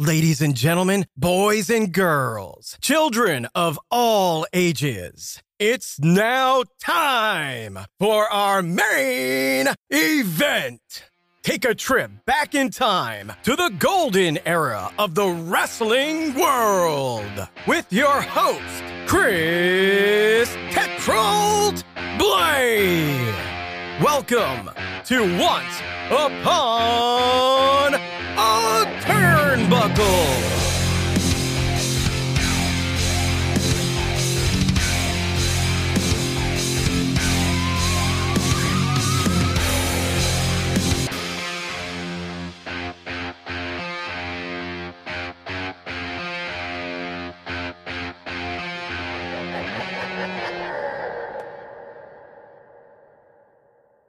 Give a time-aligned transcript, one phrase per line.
[0.00, 8.62] Ladies and gentlemen, boys and girls, children of all ages, it's now time for our
[8.62, 10.80] main event.
[11.42, 17.92] Take a trip back in time to the golden era of the wrestling world with
[17.92, 21.84] your host, Chris Techrold
[22.16, 23.34] Blade.
[24.02, 24.70] Welcome
[25.04, 28.89] to Once Upon a
[29.50, 30.60] Turnbuckle.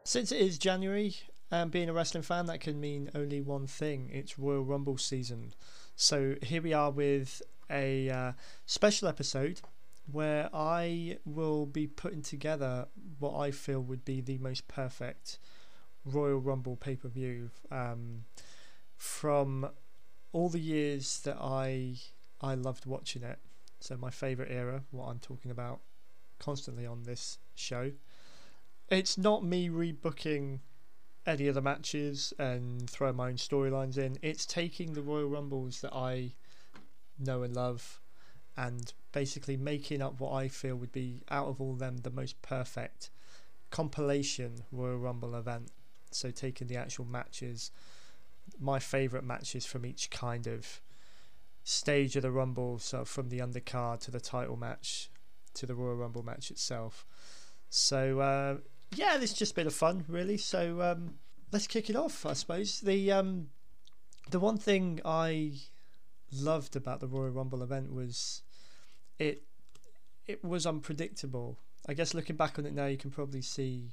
[0.03, 1.15] Since it is January,
[1.51, 5.53] and being a wrestling fan, that can mean only one thing it's Royal Rumble season.
[5.95, 8.31] So here we are with a uh,
[8.65, 9.61] special episode
[10.11, 12.87] where I will be putting together
[13.19, 15.37] what I feel would be the most perfect
[16.05, 18.23] Royal Rumble pay per view um,
[18.95, 19.69] from
[20.31, 21.97] all the years that I
[22.39, 23.39] I loved watching it.
[23.79, 25.81] So my favorite era, what I'm talking about
[26.39, 27.91] constantly on this show
[28.91, 30.59] it's not me rebooking
[31.25, 34.17] any of the matches and throw my own storylines in.
[34.21, 36.33] It's taking the Royal Rumbles that I
[37.19, 37.99] know and love
[38.57, 42.41] and basically making up what I feel would be out of all them the most
[42.41, 43.09] perfect
[43.69, 45.71] compilation Royal Rumble event.
[46.11, 47.71] So taking the actual matches,
[48.59, 50.81] my favourite matches from each kind of
[51.63, 55.09] stage of the Rumble, so from the undercard to the title match
[55.53, 57.05] to the Royal Rumble match itself.
[57.69, 58.57] So uh,
[58.93, 60.37] yeah, it's just a bit of fun, really.
[60.37, 61.15] So um,
[61.51, 62.81] let's kick it off, I suppose.
[62.81, 63.47] The um,
[64.29, 65.53] the one thing I
[66.31, 68.43] loved about the Royal Rumble event was
[69.19, 69.43] it
[70.27, 71.57] it was unpredictable.
[71.87, 73.91] I guess looking back on it now, you can probably see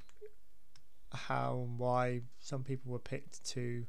[1.13, 3.85] how and why some people were picked to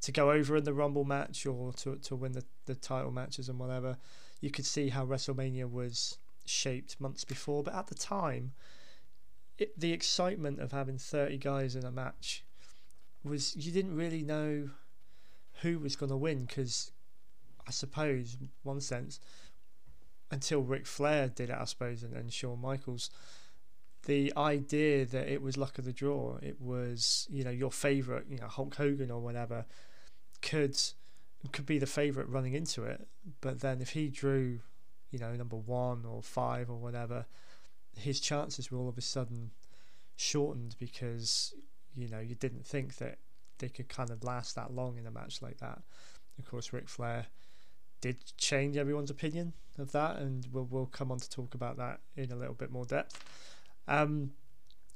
[0.00, 3.48] to go over in the Rumble match or to to win the, the title matches
[3.48, 3.96] and whatever.
[4.40, 8.52] You could see how WrestleMania was shaped months before, but at the time,
[9.58, 12.44] it, the excitement of having 30 guys in a match
[13.22, 14.70] was you didn't really know
[15.62, 16.92] who was going to win because
[17.66, 19.20] I suppose one sense
[20.30, 23.10] until Ric Flair did it I suppose and then Shawn Michaels
[24.06, 28.26] the idea that it was luck of the draw it was you know your favorite
[28.28, 29.64] you know Hulk Hogan or whatever
[30.42, 30.76] could
[31.52, 33.06] could be the favorite running into it.
[33.40, 34.60] But then if he drew
[35.10, 37.26] you know number 1 or 5 or whatever
[37.96, 39.50] his chances were all of a sudden
[40.16, 41.54] shortened because
[41.96, 43.18] you know you didn't think that
[43.58, 45.82] they could kind of last that long in a match like that.
[46.38, 47.26] Of course, Ric Flair
[48.00, 52.00] did change everyone's opinion of that, and we'll we'll come on to talk about that
[52.16, 53.22] in a little bit more depth.
[53.86, 54.32] Um,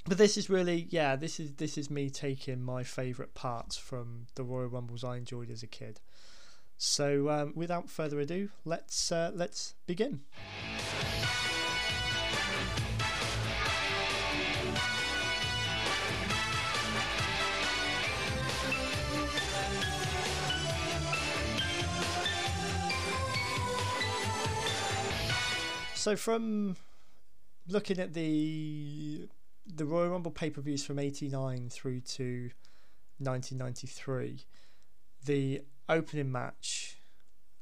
[0.06, 4.26] but this is really, yeah, this is this is me taking my favourite parts from
[4.34, 6.00] the Royal Rumbles I enjoyed as a kid.
[6.78, 10.20] So, um, without further ado, let's uh, let's begin.
[26.08, 26.76] So from
[27.66, 29.28] looking at the
[29.66, 32.50] the Royal Rumble pay per views from '89 through to
[33.18, 34.46] 1993,
[35.26, 36.96] the opening match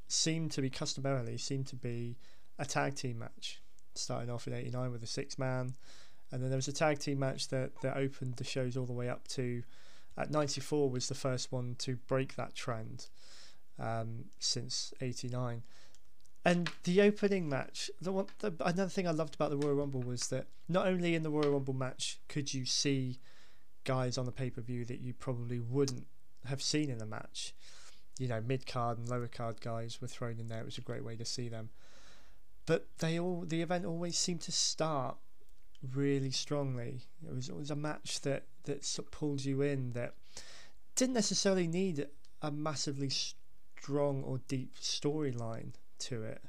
[0.07, 2.19] seemed to be customarily seemed to be
[2.57, 3.61] a tag team match,
[3.97, 5.75] starting off in '89 with a six man,
[6.31, 8.93] and then there was a tag team match that that opened the shows all the
[8.93, 9.65] way up to
[10.17, 13.09] at '94 was the first one to break that trend
[13.81, 15.65] um, since '89.
[16.47, 20.05] And the opening match, the one, the, another thing I loved about the Royal Rumble
[20.05, 23.19] was that not only in the Royal Rumble match could you see
[23.83, 26.07] guys on the pay per view that you probably wouldn't
[26.45, 27.53] have seen in a match,
[28.17, 30.61] you know, mid card and lower card guys were thrown in there.
[30.61, 31.71] It was a great way to see them.
[32.65, 35.17] But they all, the event always seemed to start
[35.97, 37.01] really strongly.
[37.27, 40.15] It was always a match that that sort of pulled you in that
[40.95, 42.07] didn't necessarily need
[42.41, 46.43] a massively strong or deep storyline to it.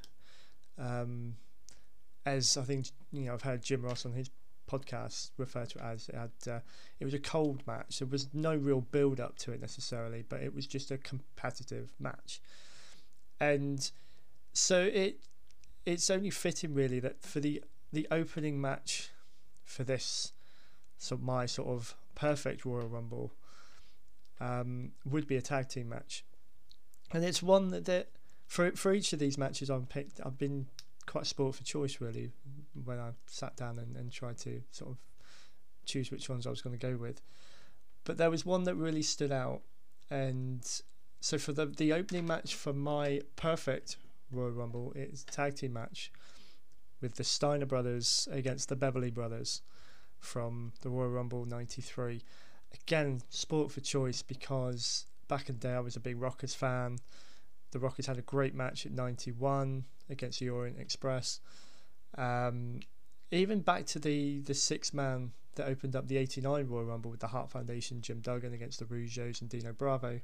[0.78, 1.36] Um,
[2.26, 4.30] as I think you know, I've heard Jim Ross on his
[4.70, 6.60] podcast refer to it as it had uh,
[7.00, 8.00] it was a cold match.
[8.00, 11.94] There was no real build up to it necessarily, but it was just a competitive
[12.00, 12.42] match,
[13.40, 13.90] and
[14.54, 15.20] so it
[15.86, 17.64] it's only fitting really that for the
[17.94, 19.12] the opening match
[19.64, 20.34] for this
[20.98, 23.32] so my sort of perfect Royal Rumble
[24.40, 26.24] um, would be a tag team match,
[27.12, 28.10] and it's one that, that
[28.48, 30.68] for for each of these matches I've picked, I've been
[31.06, 32.32] quite sport for choice really
[32.84, 34.98] when I sat down and, and tried to sort of
[35.86, 37.22] choose which ones I was going to go with.
[38.04, 39.62] But there was one that really stood out,
[40.10, 40.66] and
[41.20, 43.98] so for the the opening match for my perfect
[44.32, 46.12] Royal Rumble, it's a tag team match
[47.02, 49.62] with the Steiner brothers against the Beverly brothers
[50.20, 52.22] from the Royal Rumble '93.
[52.74, 56.98] Again, sport for choice because back in the day I was a big Rockers fan.
[57.72, 61.40] The Rockers had a great match at '91 against the Orient Express.
[62.18, 62.80] Um,
[63.32, 67.20] even back to the the six man that opened up the '89 Royal Rumble with
[67.20, 70.22] the Hart Foundation, Jim Duggan against the Rougeaus and Dino Bravo.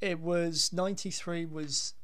[0.00, 1.94] It was '93 was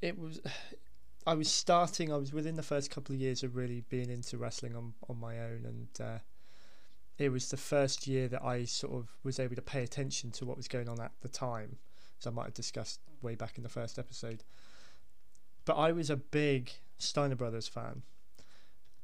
[0.00, 0.40] it was
[1.26, 2.12] I was starting.
[2.12, 5.18] I was within the first couple of years of really being into wrestling on on
[5.18, 6.18] my own, and uh,
[7.16, 10.44] it was the first year that I sort of was able to pay attention to
[10.44, 11.78] what was going on at the time,
[12.22, 14.44] as I might have discussed way back in the first episode.
[15.64, 18.02] But I was a big Steiner Brothers fan,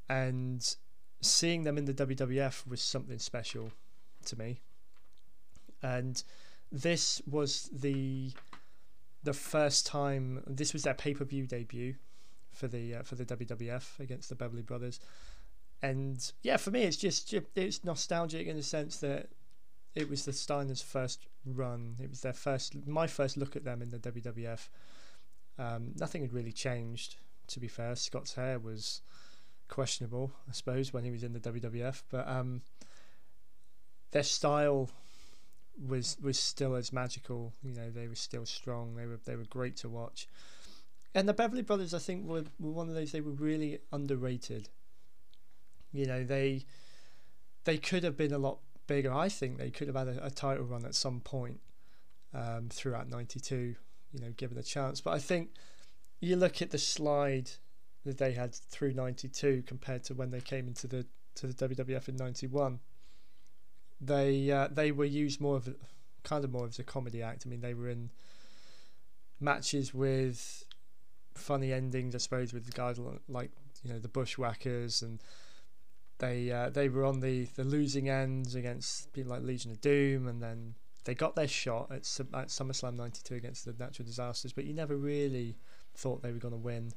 [0.08, 0.76] and
[1.20, 3.72] seeing them in the WWF was something special
[4.26, 4.60] to me.
[5.82, 6.22] And
[6.70, 8.32] this was the
[9.22, 10.42] the first time.
[10.46, 11.94] This was their pay per view debut
[12.52, 15.00] for the uh, for the WWF against the Beverly Brothers,
[15.82, 19.28] and yeah, for me, it's just it's nostalgic in the sense that
[19.98, 21.96] it was the Steiners' first run.
[22.00, 24.68] It was their first, my first look at them in the WWF.
[25.58, 27.16] Um, nothing had really changed,
[27.48, 27.96] to be fair.
[27.96, 29.02] Scott's hair was
[29.68, 32.62] questionable, I suppose, when he was in the WWF, but um,
[34.12, 34.88] their style
[35.86, 37.52] was was still as magical.
[37.62, 38.94] You know, they were still strong.
[38.94, 40.28] They were they were great to watch.
[41.14, 43.12] And the Beverly Brothers, I think, were, were one of those.
[43.12, 44.68] They were really underrated.
[45.92, 46.64] You know, they
[47.64, 48.58] they could have been a lot
[48.88, 49.12] bigger.
[49.12, 51.60] I think they could have had a, a title run at some point
[52.34, 53.76] um, throughout '92.
[54.12, 55.00] You know, given a chance.
[55.00, 55.50] But I think
[56.20, 57.50] you look at the slide
[58.04, 61.06] that they had through '92 compared to when they came into the
[61.36, 62.80] to the WWF in '91.
[64.00, 65.74] They uh, they were used more of a,
[66.24, 67.44] kind of more as a comedy act.
[67.46, 68.10] I mean, they were in
[69.40, 70.64] matches with
[71.34, 72.98] funny endings, I suppose, with guys
[73.28, 73.50] like
[73.82, 75.20] you know the Bushwhackers, and
[76.18, 80.26] they uh, they were on the the losing ends against people like Legion of Doom,
[80.26, 80.74] and then
[81.04, 81.98] they got their shot at,
[82.34, 85.56] at SummerSlam '92 against the Natural Disasters, but you never really
[85.94, 86.92] thought they were going to win.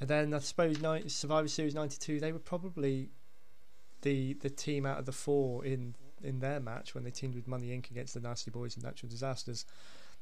[0.00, 0.78] And then I suppose
[1.12, 3.10] Survivor Series '92, they were probably
[4.02, 7.48] the the team out of the four in in their match when they teamed with
[7.48, 9.64] Money Inc against the Nasty Boys and Natural Disasters.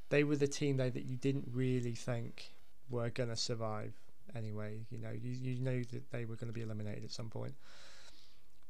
[0.08, 2.54] They were the team there that you didn't really think
[2.88, 3.94] were going to survive
[4.34, 4.86] anyway.
[4.90, 7.54] You know, you, you know that they were going to be eliminated at some point.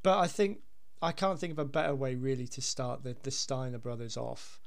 [0.02, 0.60] But I think
[1.02, 4.60] I can't think of a better way really to start the, the Steiner brothers off,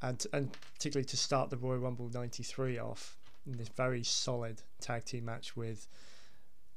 [0.00, 5.04] and and particularly to start the Royal Rumble '93 off in this very solid tag
[5.04, 5.88] team match with,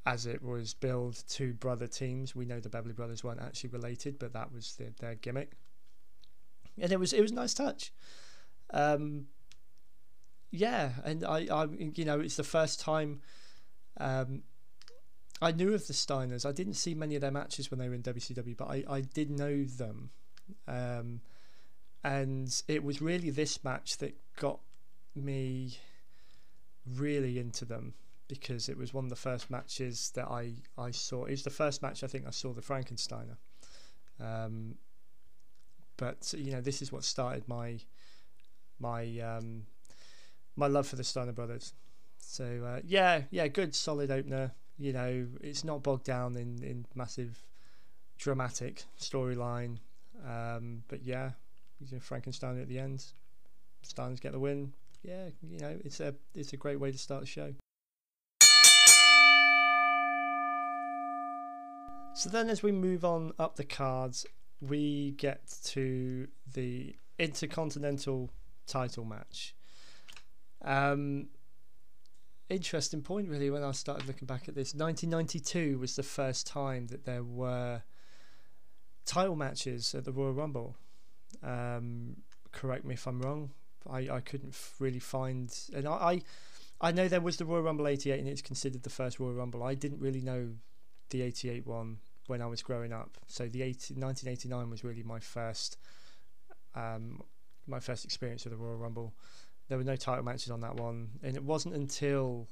[0.06, 2.36] as it was billed, two brother teams.
[2.36, 5.52] We know the Beverly Brothers weren't actually related, but that was the, their gimmick,
[6.80, 7.92] and it was it was a nice touch.
[8.72, 9.28] Um,
[10.52, 13.22] yeah, and I, I, you know, it's the first time
[13.98, 14.44] um,
[15.42, 16.46] I knew of the Steiners.
[16.46, 19.02] I didn't see many of their matches when they were in WCW, but I, I
[19.02, 20.12] did know them.
[20.68, 21.22] Um,
[22.04, 24.60] and it was really this match that got
[25.16, 25.78] me
[26.96, 27.94] really into them
[28.28, 31.26] because it was one of the first matches that I, I saw.
[31.26, 33.38] It was the first match I think I saw the Frankensteiner.
[34.20, 34.76] Um,
[35.98, 37.80] but you know, this is what started my
[38.80, 39.64] my um,
[40.56, 41.74] my love for the Steiner brothers.
[42.18, 44.52] So uh, yeah, yeah, good solid opener.
[44.78, 47.44] You know, it's not bogged down in in massive
[48.18, 49.78] dramatic storyline,
[50.28, 51.32] um, but yeah,
[51.80, 53.06] using Frankenstein at the end,
[53.86, 54.74] Steiners get the win.
[55.04, 57.54] Yeah, you know, it's a it's a great way to start the show.
[62.16, 64.26] So then, as we move on up the cards,
[64.62, 68.32] we get to the Intercontinental
[68.68, 69.54] title match.
[70.62, 71.28] Um,
[72.50, 74.74] interesting point, really, when I started looking back at this.
[74.74, 77.84] 1992 was the first time that there were
[79.06, 80.76] title matches at the Royal Rumble.
[81.44, 82.18] Um,
[82.52, 83.52] correct me if I'm wrong.
[83.90, 86.22] I, I couldn't really find, and I, I
[86.82, 89.64] I know there was the Royal Rumble 88 and it's considered the first Royal Rumble.
[89.64, 90.50] I didn't really know
[91.10, 93.18] the 88 one when I was growing up.
[93.28, 95.78] So the 80, 1989 was really my first
[96.76, 97.22] um,
[97.68, 99.14] my first experience with the Royal Rumble.
[99.68, 102.48] There were no title matches on that one, and it wasn't until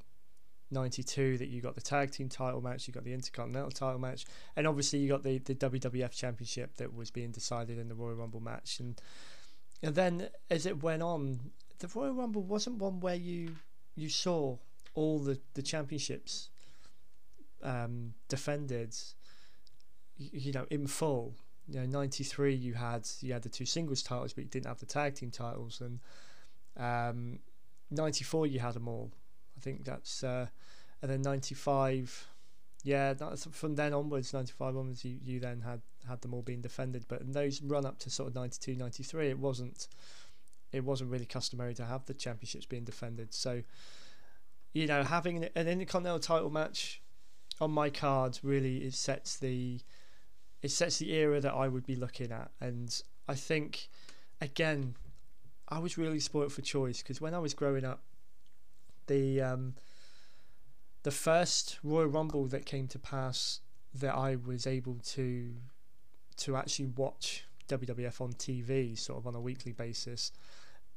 [0.72, 4.26] 92 that you got the tag team title match, you got the Intercontinental title match,
[4.56, 8.16] and obviously you got the, the WWF Championship that was being decided in the Royal
[8.16, 8.80] Rumble match.
[8.80, 9.00] And,
[9.82, 11.40] and then as it went on,
[11.80, 13.56] the Royal Rumble wasn't one where you
[13.96, 14.58] you saw
[14.96, 16.50] all the the championships
[17.62, 18.96] um, defended,
[20.18, 21.36] you, you know, in full.
[21.68, 24.68] You know, ninety three you had you had the two singles titles, but you didn't
[24.68, 26.00] have the tag team titles, and
[26.78, 27.40] um,
[27.92, 29.12] ninety four you had them all.
[29.58, 30.48] I think that's uh,
[31.02, 32.28] and then ninety five.
[32.86, 36.60] Yeah, that's from then onwards, 95 onwards, you, you then had, had them all being
[36.60, 37.06] defended.
[37.08, 39.88] But in those run up to sort of 92, 93, it wasn't
[40.74, 43.34] it wasn't really customary to have the championships being defended.
[43.34, 43.62] So,
[44.74, 47.02] you know, having an Intercontinental title match
[47.62, 49.80] on my card really it sets the
[50.64, 53.90] it sets the era that I would be looking at, and I think
[54.42, 54.96] again,
[55.70, 58.02] I was really spoilt for choice because when I was growing up,
[59.08, 59.76] the um,
[61.04, 63.60] the first Royal Rumble that came to pass
[63.96, 65.54] that I was able to
[66.38, 70.32] to actually watch WWF on TV, sort of on a weekly basis,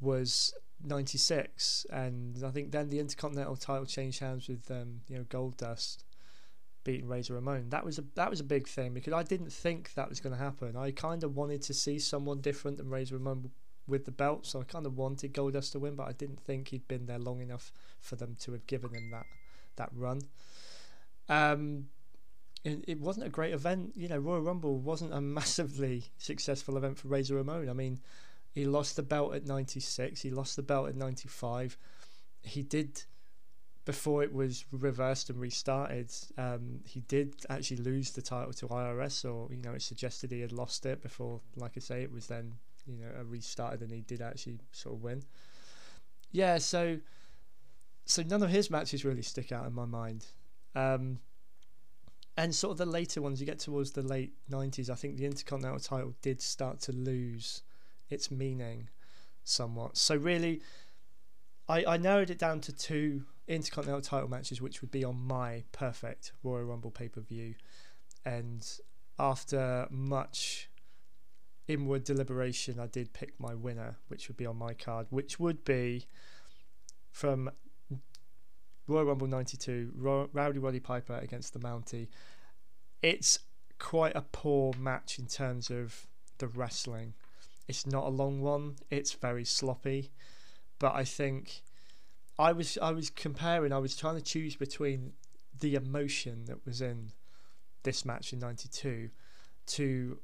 [0.00, 0.54] was
[0.84, 6.04] 96 and I think then the Intercontinental title changed hands with um, you know Goldust
[6.84, 7.70] beating Razor Ramon.
[7.70, 10.34] That was a that was a big thing because I didn't think that was going
[10.34, 10.76] to happen.
[10.76, 13.50] I kind of wanted to see someone different than Razor Ramon
[13.86, 16.68] with the belt so I kind of wanted Goldust to win but I didn't think
[16.68, 19.26] he'd been there long enough for them to have given him that
[19.76, 20.22] that run
[21.28, 21.86] um
[22.64, 26.98] it, it wasn't a great event you know Royal Rumble wasn't a massively successful event
[26.98, 28.00] for Razor Ramon I mean
[28.56, 30.22] he lost the belt at 96.
[30.22, 31.76] He lost the belt at 95.
[32.40, 33.02] He did,
[33.84, 39.26] before it was reversed and restarted, um, he did actually lose the title to IRS,
[39.26, 42.28] or, you know, it suggested he had lost it before, like I say, it was
[42.28, 42.54] then,
[42.86, 45.22] you know, restarted and he did actually sort of win.
[46.30, 46.98] Yeah, so
[48.04, 50.26] so none of his matches really stick out in my mind.
[50.74, 51.18] Um,
[52.36, 55.24] and sort of the later ones, you get towards the late 90s, I think the
[55.24, 57.62] Intercontinental title did start to lose
[58.10, 58.90] its meaning
[59.42, 59.96] somewhat.
[59.96, 60.60] So really,
[61.68, 65.64] I, I narrowed it down to two Intercontinental title matches, which would be on my
[65.72, 67.54] perfect Royal Rumble pay per view.
[68.24, 68.66] And
[69.18, 70.68] after much
[71.68, 75.64] inward deliberation, I did pick my winner, which would be on my card, which would
[75.64, 76.06] be
[77.10, 77.50] from
[78.86, 82.08] Royal Rumble 92, Rowdy Roddy Piper against the Mountie.
[83.02, 83.40] It's
[83.78, 86.06] quite a poor match in terms of
[86.38, 87.14] the wrestling.
[87.68, 88.76] It's not a long one.
[88.90, 90.12] It's very sloppy,
[90.78, 91.62] but I think
[92.38, 93.72] I was I was comparing.
[93.72, 95.12] I was trying to choose between
[95.58, 97.12] the emotion that was in
[97.82, 99.10] this match in '92
[99.66, 100.18] to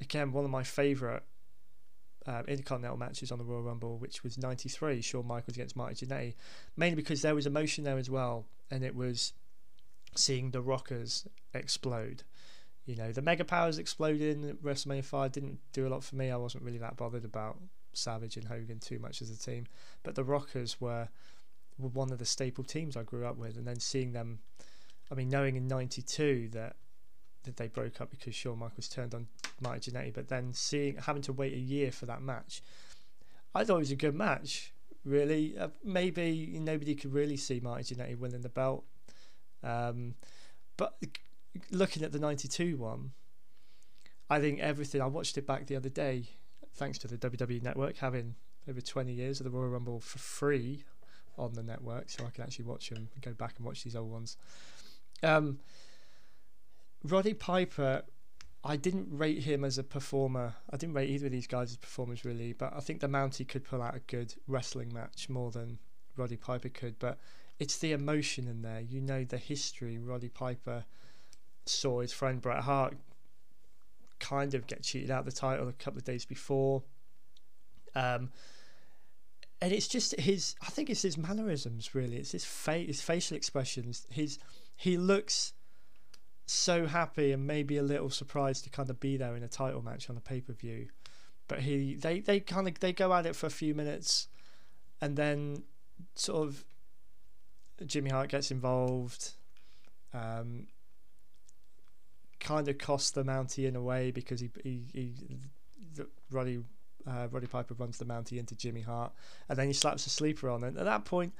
[0.00, 1.22] again one of my favourite
[2.26, 6.34] uh, Intercontinental matches on the Royal Rumble, which was '93, Shawn Michaels against Marty Jannetty,
[6.76, 9.32] mainly because there was emotion there as well, and it was
[10.14, 12.22] seeing the Rockers explode
[12.86, 16.30] you know, the Mega Powers exploding WrestleMania 5 didn't do a lot for me.
[16.30, 17.56] I wasn't really that bothered about
[17.94, 19.66] Savage and Hogan too much as a team.
[20.02, 21.08] But the Rockers were,
[21.78, 23.56] were one of the staple teams I grew up with.
[23.56, 24.40] And then seeing them,
[25.10, 26.76] I mean, knowing in 92 that
[27.44, 29.26] that they broke up because Shawn Michaels turned on
[29.60, 32.62] Marty Jannetty, but then seeing having to wait a year for that match,
[33.54, 34.72] I thought it was a good match.
[35.04, 38.84] Really, uh, maybe nobody could really see Marty Jannetty winning the belt,
[39.62, 40.14] um,
[40.76, 40.96] but
[41.70, 43.12] looking at the 92 one,
[44.30, 46.28] I think everything, I watched it back the other day,
[46.74, 48.34] thanks to the WWE network having
[48.68, 50.84] over 20 years of the Royal Rumble for free
[51.36, 53.96] on the network, so I can actually watch them and go back and watch these
[53.96, 54.36] old ones.
[55.22, 55.58] Um,
[57.02, 58.02] Roddy Piper,
[58.66, 60.54] I didn't rate him as a performer.
[60.70, 63.46] I didn't rate either of these guys as performers really, but I think the Mountie
[63.46, 65.78] could pull out a good wrestling match more than
[66.16, 66.98] Roddy Piper could.
[66.98, 67.18] But
[67.58, 68.80] it's the emotion in there.
[68.80, 69.98] You know the history.
[69.98, 70.86] Roddy Piper
[71.66, 72.94] saw his friend Bret Hart
[74.18, 76.82] kind of get cheated out of the title a couple of days before.
[77.94, 78.30] Um,
[79.60, 80.54] and it's just his.
[80.62, 81.94] I think it's his mannerisms.
[81.94, 84.06] Really, it's his face, his facial expressions.
[84.10, 84.38] His
[84.76, 85.52] he looks
[86.46, 89.82] so happy and maybe a little surprised to kind of be there in a title
[89.82, 90.88] match on a pay per view.
[91.48, 94.28] But he, they, they kind of they go at it for a few minutes,
[95.00, 95.62] and then
[96.14, 96.64] sort of
[97.84, 99.32] Jimmy Hart gets involved.
[100.12, 100.68] Um,
[102.40, 105.12] kind of cost the Mountie in a way because he he, he
[106.30, 106.60] Roddy
[107.06, 109.12] uh, Roddy Piper runs the Mountie into Jimmy Hart,
[109.48, 110.64] and then he slaps a sleeper on.
[110.64, 111.34] And at that point,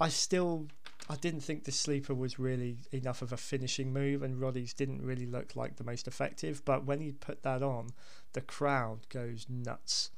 [0.00, 0.66] I still
[1.08, 5.02] I didn't think the sleeper was really enough of a finishing move, and Roddy's didn't
[5.02, 6.64] really look like the most effective.
[6.64, 7.90] But when he put that on,
[8.32, 10.10] the crowd goes nuts,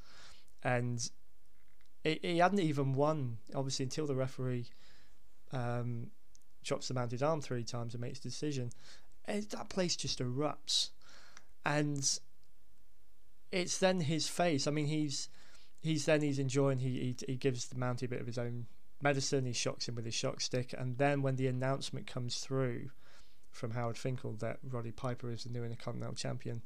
[0.62, 1.10] and
[2.04, 4.66] it, he hadn't even won obviously until the referee
[5.52, 6.08] um,
[6.64, 8.70] drops the mounted arm three times and makes the decision
[9.28, 10.90] that place just erupts,
[11.64, 12.18] and
[13.52, 14.66] it's then his face.
[14.66, 15.28] I mean, he's
[15.80, 16.78] he's then he's enjoying.
[16.78, 18.66] He he, he gives the Mountie a bit of his own
[19.00, 19.44] medicine.
[19.46, 22.90] He shocks him with his shock stick, and then when the announcement comes through
[23.50, 26.62] from Howard Finkel that Roddy Piper is the new Intercontinental Champion,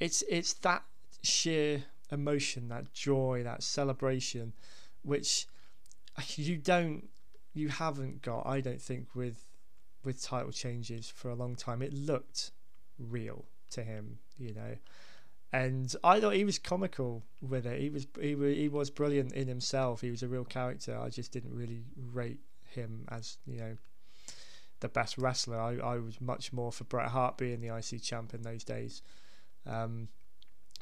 [0.00, 0.84] it's it's that
[1.22, 4.52] sheer emotion, that joy, that celebration,
[5.02, 5.46] which
[6.36, 7.08] you don't,
[7.54, 8.46] you haven't got.
[8.46, 9.44] I don't think with
[10.04, 11.82] with title changes for a long time.
[11.82, 12.50] It looked
[12.98, 14.76] real to him, you know.
[15.52, 17.80] And I thought he was comical with it.
[17.80, 20.00] He was he was, he was brilliant in himself.
[20.00, 20.98] He was a real character.
[20.98, 21.82] I just didn't really
[22.12, 22.40] rate
[22.70, 23.76] him as you know
[24.80, 25.60] the best wrestler.
[25.60, 29.02] I, I was much more for Bret Hart being the IC champ in those days.
[29.66, 30.08] Um,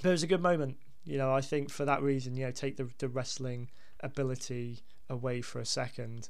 [0.01, 0.79] but it was a good moment.
[1.05, 5.41] You know, I think for that reason, you know, take the the wrestling ability away
[5.41, 6.29] for a second.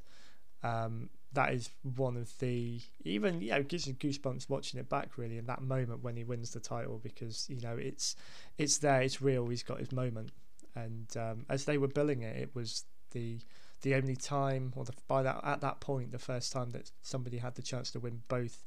[0.63, 5.17] Um, that is one of the even you know gives you goosebumps watching it back
[5.17, 8.15] really in that moment when he wins the title because you know it's
[8.57, 10.31] it's there it's real he's got his moment.
[10.73, 13.39] And um, as they were billing it it was the
[13.81, 17.37] the only time or the, by that at that point the first time that somebody
[17.37, 18.63] had the chance to win both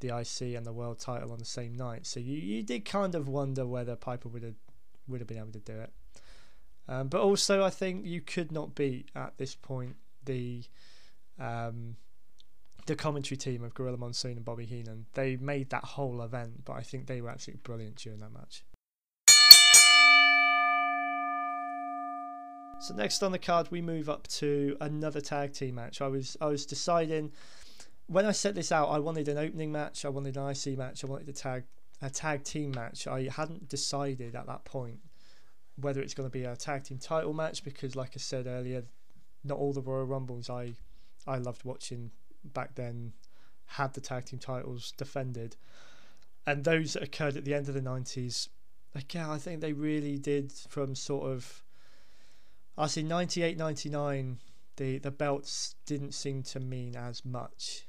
[0.00, 2.06] the IC and the world title on the same night.
[2.06, 4.54] So you, you did kind of wonder whether Piper would have
[5.08, 5.92] would have been able to do it.
[6.88, 10.64] Um, but also I think you could not beat at this point the
[11.40, 11.96] um,
[12.86, 15.06] the commentary team of Gorilla Monsoon and Bobby Heenan.
[15.14, 18.64] They made that whole event, but I think they were absolutely brilliant during that match.
[22.80, 26.00] So next on the card, we move up to another tag team match.
[26.00, 27.32] I was I was deciding
[28.06, 31.04] when I set this out, I wanted an opening match, I wanted an IC match,
[31.04, 31.64] I wanted a tag
[32.02, 33.06] a tag team match.
[33.06, 34.98] I hadn't decided at that point
[35.76, 38.82] whether it's going to be a tag team title match because, like I said earlier,
[39.44, 40.72] not all the Royal Rumbles I
[41.26, 42.10] I loved watching
[42.44, 43.12] back then
[43.66, 45.56] had the tag team titles defended.
[46.46, 48.48] And those that occurred at the end of the 90s,
[48.94, 51.62] again, I think they really did from sort of,
[52.76, 54.38] I see 98, 99,
[54.76, 57.86] the, the belts didn't seem to mean as much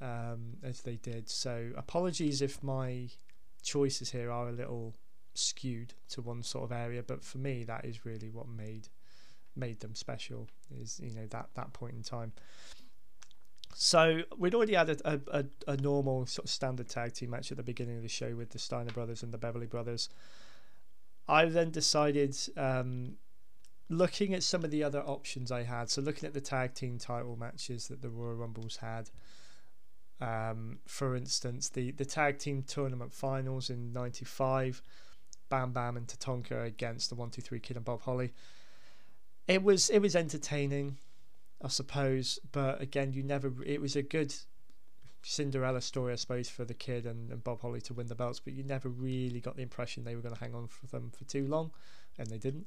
[0.00, 1.28] um, as they did.
[1.30, 3.08] So apologies if my
[3.62, 4.94] choices here are a little
[5.34, 8.88] skewed to one sort of area, but for me, that is really what made
[9.54, 10.48] made them special
[10.80, 12.32] is you know that that point in time
[13.74, 17.56] so we'd already had a, a, a, normal sort of standard tag team match at
[17.56, 20.08] the beginning of the show with the Steiner brothers and the Beverly brothers.
[21.26, 23.16] I then decided, um,
[23.88, 26.98] looking at some of the other options I had, so looking at the tag team
[26.98, 29.10] title matches that the Royal Rumbles had,
[30.20, 34.82] um, for instance, the, the tag team tournament finals in '95,
[35.48, 38.32] Bam Bam and Tatanka against the One Two Three Kid and Bob Holly
[39.48, 40.98] it was it was entertaining,
[41.62, 42.38] I suppose.
[42.52, 43.52] But again, you never.
[43.64, 44.34] It was a good
[45.22, 48.40] Cinderella story, I suppose, for the kid and, and Bob Holly to win the belts.
[48.40, 51.12] But you never really got the impression they were going to hang on for them
[51.16, 51.70] for too long,
[52.18, 52.66] and they didn't.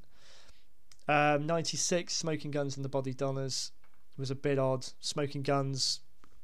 [1.08, 3.72] Um, 96, Smoking Guns and the Body Donnas
[4.18, 4.88] was a bit odd.
[5.00, 6.00] Smoking Guns,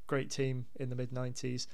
[0.07, 1.67] great team in the mid 90s.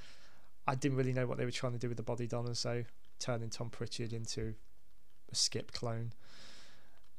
[0.66, 2.84] I didn't really know what they were trying to do with the Body Donnas, so
[3.18, 4.54] turning Tom Pritchard into
[5.30, 6.12] a skip clone.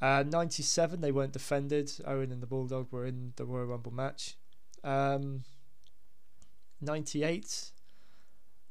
[0.01, 1.91] Uh, 97, they weren't defended.
[2.05, 4.37] Owen and the Bulldog were in the Royal Rumble match.
[4.83, 5.43] Um,
[6.81, 7.71] 98,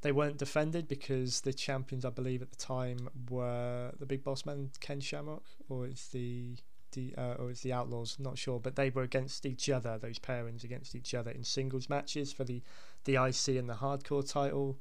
[0.00, 4.46] they weren't defended because the champions, I believe, at the time were the Big Boss
[4.46, 6.56] Man, Ken Shamrock, or it's the
[6.92, 9.98] the uh, or it's the Outlaws, not sure, but they were against each other.
[9.98, 12.62] Those pairings against each other in singles matches for the
[13.04, 14.78] the IC and the Hardcore title.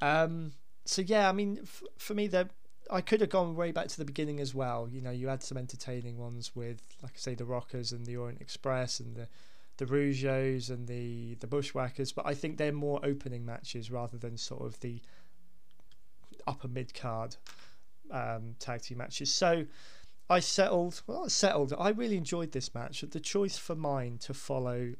[0.00, 0.52] Um,
[0.84, 2.48] so yeah, I mean, f- for me, they're
[2.90, 4.88] I could have gone way back to the beginning as well.
[4.90, 8.16] You know, you had some entertaining ones with, like I say, the Rockers and the
[8.16, 9.28] Orient Express and the
[9.78, 14.36] the Rougeaus and the the Bushwhackers, but I think they're more opening matches rather than
[14.36, 15.00] sort of the
[16.46, 17.36] upper mid card
[18.10, 19.32] um, tag team matches.
[19.32, 19.66] So
[20.28, 21.02] I settled.
[21.06, 21.72] Well, I settled.
[21.78, 23.00] I really enjoyed this match.
[23.00, 24.92] The choice for mine to follow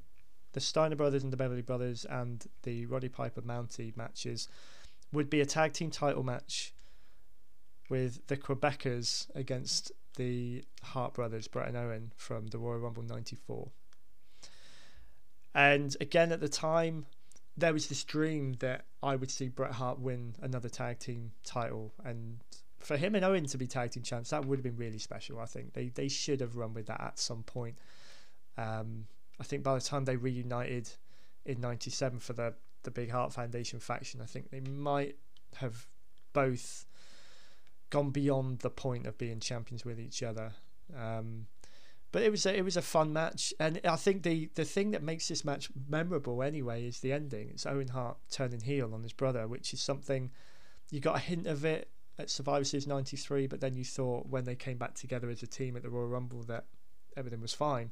[0.53, 4.49] the Steiner brothers and the Beverly brothers and the Roddy Piper Mountie matches
[5.13, 6.75] would be a tag team title match
[7.89, 13.71] with the Quebecers against the Hart brothers, Bret and Owen, from the Royal Rumble 94.
[15.55, 17.07] And again, at the time,
[17.57, 21.93] there was this dream that I would see Bret Hart win another tag team title.
[22.05, 22.39] And
[22.79, 25.39] for him and Owen to be tag team champs, that would have been really special,
[25.39, 25.75] I think.
[25.75, 27.77] They, they should have run with that at some point.
[28.57, 29.07] Um,
[29.41, 30.91] I think by the time they reunited
[31.45, 35.17] in 97 for the, the Big Hart Foundation faction, I think they might
[35.57, 35.87] have
[36.33, 36.87] both
[37.93, 40.53] gone beyond the point of being champions with each other.
[40.99, 41.47] Um,
[42.11, 44.91] but it was a, it was a fun match, and I think the the thing
[44.91, 47.51] that makes this match memorable anyway is the ending.
[47.51, 50.31] It's Owen Hart turning heel on his brother, which is something
[50.91, 54.45] you got a hint of it at Survivor Series '93, but then you thought when
[54.45, 56.65] they came back together as a team at the Royal Rumble that
[57.17, 57.91] everything was fine.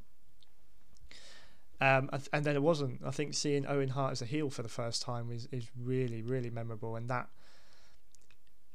[1.82, 3.00] Um, and then it wasn't.
[3.04, 6.22] I think seeing Owen Hart as a heel for the first time is, is really
[6.22, 7.28] really memorable, and that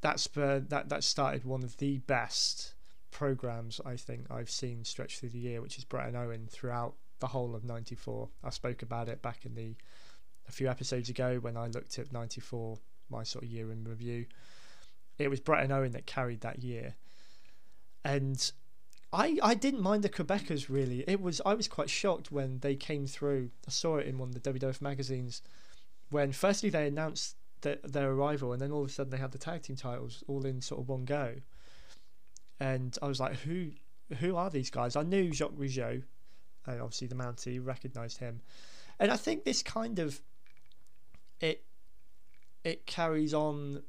[0.05, 2.75] that spurred that that started one of the best
[3.09, 6.93] programs I think I've seen stretch through the year, which is Bret and Owen throughout
[7.19, 8.29] the whole of '94.
[8.43, 9.75] I spoke about it back in the
[10.47, 12.77] a few episodes ago when I looked at '94,
[13.09, 14.27] my sort of year in review.
[15.17, 16.93] It was Bret and Owen that carried that year,
[18.03, 18.51] and
[19.11, 21.03] I, I didn't mind the Quebecers really.
[21.07, 23.49] It was I was quite shocked when they came through.
[23.67, 25.41] I saw it in one of the WWF magazines
[26.11, 29.31] when firstly they announced their, their arrival and then all of a sudden they had
[29.31, 31.35] the tag team titles all in sort of one go.
[32.59, 33.71] And I was like, who
[34.19, 34.95] who are these guys?
[34.95, 36.03] I knew Jacques Rougeau,
[36.67, 38.41] and obviously the Mountie recognised him,
[38.99, 40.21] and I think this kind of
[41.41, 41.63] it
[42.63, 43.83] it carries on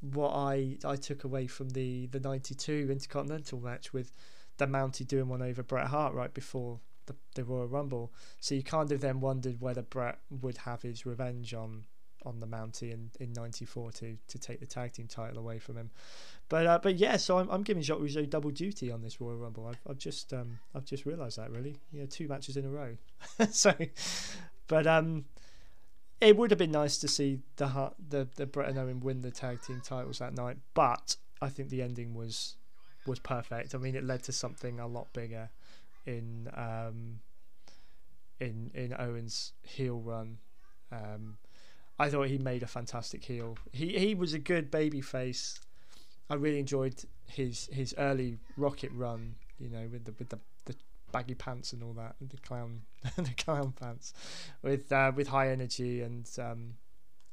[0.00, 4.12] what I I took away from the the '92 Intercontinental match with
[4.58, 8.12] the Mountie doing one over Bret Hart right before the, the Royal Rumble.
[8.40, 11.84] So you kind of then wondered whether Bret would have his revenge on
[12.24, 15.76] on the Mountie in, in '94 to to take the tag team title away from
[15.76, 15.90] him.
[16.48, 19.36] But uh, but yeah, so I'm, I'm giving Jacques Rougeau double duty on this Royal
[19.36, 19.66] Rumble.
[19.66, 22.96] I've, I've just um I've just realised that really, yeah, two matches in a row.
[23.50, 23.74] so,
[24.66, 25.24] but um,
[26.20, 29.30] it would have been nice to see the the the Bret and Owen win the
[29.30, 32.56] tag team titles that night, but I think the ending was
[33.06, 33.74] was perfect.
[33.74, 35.50] I mean, it led to something a lot bigger
[36.06, 37.20] in um,
[38.40, 40.38] in in Owen's heel run.
[40.90, 41.38] Um,
[42.02, 43.56] I thought he made a fantastic heel.
[43.70, 45.60] He he was a good baby face.
[46.28, 46.96] I really enjoyed
[47.28, 49.36] his his early rocket run.
[49.60, 50.74] You know, with the with the, the
[51.12, 52.82] baggy pants and all that, and the clown
[53.16, 54.14] the clown pants,
[54.62, 56.28] with uh, with high energy and.
[56.38, 56.74] Um,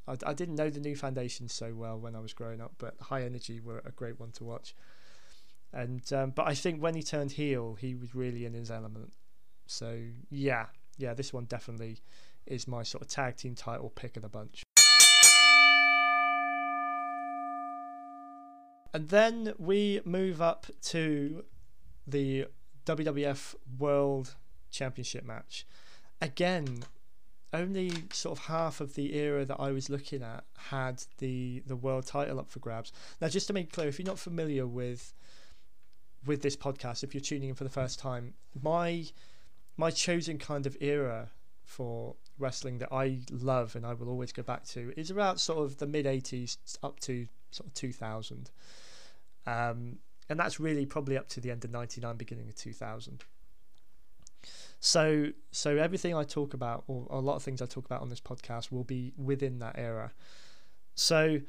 [0.08, 2.95] I, I didn't know the new foundation so well when I was growing up, but
[2.99, 4.73] High Energy were a great one to watch.
[5.71, 9.13] And um, but I think when he turned heel, he was really in his element.
[9.67, 9.99] So
[10.32, 12.01] yeah, yeah, this one definitely
[12.45, 14.63] is my sort of tag team title pick of the bunch.
[18.93, 21.43] And then we move up to
[22.08, 22.47] the
[22.86, 24.36] WWF World
[24.71, 25.65] Championship match.
[26.21, 26.84] Again,
[27.54, 31.75] only sort of half of the era that I was looking at had the the
[31.75, 32.91] world title up for grabs.
[33.21, 35.13] Now, just to make clear, if you're not familiar with
[36.25, 39.06] with this podcast, if you're tuning in for the first time, my
[39.78, 41.30] my chosen kind of era
[41.63, 45.65] for wrestling that I love and I will always go back to is around sort
[45.65, 48.49] of the mid 80s up to sort of 2000.
[49.45, 49.97] Um,
[50.30, 53.23] and that's really probably up to the end of 99 beginning of 2000.
[54.80, 58.10] So so everything I talk about or a lot of things I talk about on
[58.10, 60.12] this podcast will be within that era.
[60.95, 61.41] So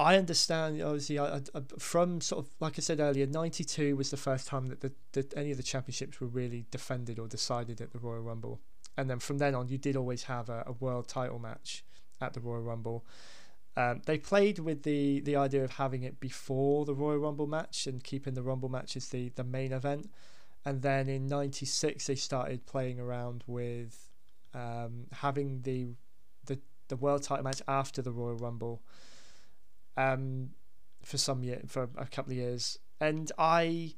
[0.00, 4.16] I understand, obviously, I, I, from sort of like I said earlier, '92 was the
[4.16, 7.92] first time that the, the, any of the championships were really defended or decided at
[7.92, 8.60] the Royal Rumble,
[9.00, 11.82] and then from then on, you did always have a, a world title match
[12.20, 13.06] at the Royal Rumble.
[13.74, 17.86] Um, they played with the the idea of having it before the Royal Rumble match
[17.86, 20.10] and keeping the Rumble match as the the main event,
[20.66, 24.10] and then in '96 they started playing around with
[24.52, 25.86] um, having the
[26.44, 26.58] the
[26.88, 28.82] the world title match after the Royal Rumble
[29.96, 30.50] um,
[31.02, 33.94] for some year for a couple of years, and I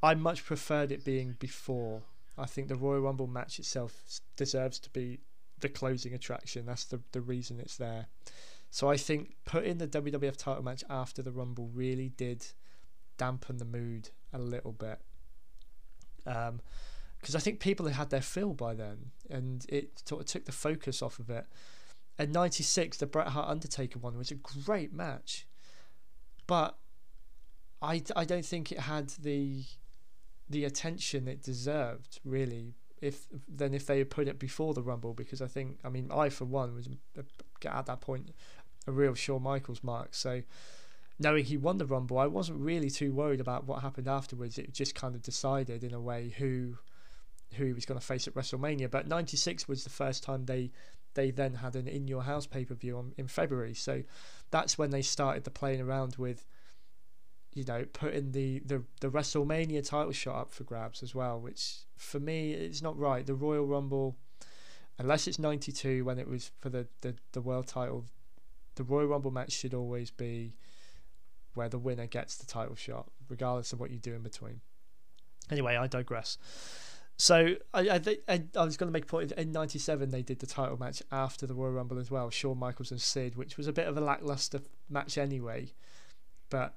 [0.00, 2.02] I much preferred it being before.
[2.38, 5.20] I think the Royal Rumble match itself deserves to be
[5.60, 6.66] the closing attraction.
[6.66, 8.06] That's the the reason it's there.
[8.70, 12.46] So I think putting the WWF title match after the Rumble really did
[13.16, 15.00] dampen the mood a little bit.
[16.26, 16.60] Um,
[17.18, 20.44] because I think people had had their fill by then, and it sort of took
[20.44, 21.46] the focus off of it.
[22.18, 25.46] At 96, the Bret Hart Undertaker one was a great match,
[26.46, 26.76] but
[27.82, 29.64] I, I don't think it had the
[30.48, 32.74] the attention it deserved really.
[33.00, 36.10] If then if they had put it before the Rumble, because I think I mean
[36.12, 36.88] I for one was
[37.64, 38.30] at that point
[38.86, 40.14] a real Shawn Michaels mark.
[40.14, 40.42] So
[41.18, 44.58] knowing he won the Rumble, I wasn't really too worried about what happened afterwards.
[44.58, 46.78] It just kind of decided in a way who
[47.54, 48.90] who he was going to face at WrestleMania.
[48.90, 50.70] But '96 was the first time they
[51.14, 53.74] they then had an in your house pay per view in February.
[53.74, 54.02] So
[54.50, 56.46] that's when they started the playing around with,
[57.58, 61.78] you know, putting the, the, the WrestleMania title shot up for grabs as well, which
[61.96, 63.26] for me it's not right.
[63.26, 64.16] The Royal Rumble,
[64.96, 68.04] unless it's '92 when it was for the, the, the world title,
[68.76, 70.54] the Royal Rumble match should always be
[71.54, 74.60] where the winner gets the title shot, regardless of what you do in between.
[75.50, 76.38] Anyway, I digress.
[77.16, 80.38] So I I, I, I was going to make a point in '97 they did
[80.38, 83.66] the title match after the Royal Rumble as well, Shawn Michaels and Sid, which was
[83.66, 85.72] a bit of a lackluster match anyway.
[86.50, 86.76] But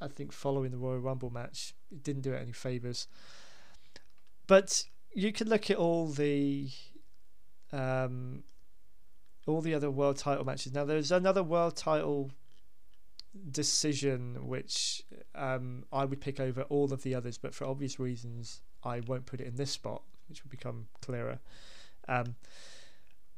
[0.00, 3.06] I think following the Royal Rumble match, it didn't do it any favors.
[4.46, 6.70] But you could look at all the
[7.72, 8.42] um,
[9.46, 10.72] all the other world title matches.
[10.72, 12.30] Now, there's another world title
[13.50, 15.02] decision which
[15.34, 19.26] um, I would pick over all of the others, but for obvious reasons, I won't
[19.26, 21.38] put it in this spot, which will become clearer.
[22.08, 22.34] Um,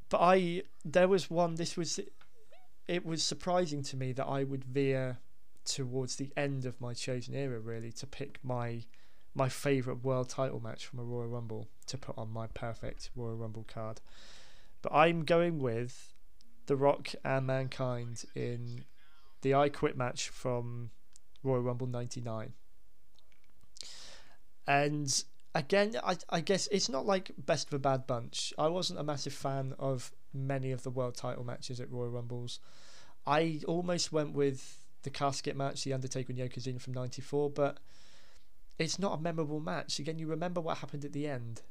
[0.08, 1.56] but I, there was one.
[1.56, 2.00] This was,
[2.86, 5.18] it was surprising to me that I would veer
[5.64, 8.84] towards the end of my chosen era, really, to pick my
[9.34, 13.36] my favorite world title match from a Royal Rumble to put on my perfect Royal
[13.36, 14.00] Rumble card.
[14.82, 16.12] But I'm going with
[16.66, 18.84] The Rock and Mankind in
[19.40, 20.90] the I Quit match from
[21.42, 22.52] Royal Rumble 99.
[24.66, 28.52] And again, I, I guess it's not like best of a bad bunch.
[28.58, 32.60] I wasn't a massive fan of many of the world title matches at Royal Rumbles.
[33.26, 37.78] I almost went with the casket match, the Undertaker and Yokozuna from '94, but
[38.78, 39.98] it's not a memorable match.
[39.98, 41.62] Again, you remember what happened at the end.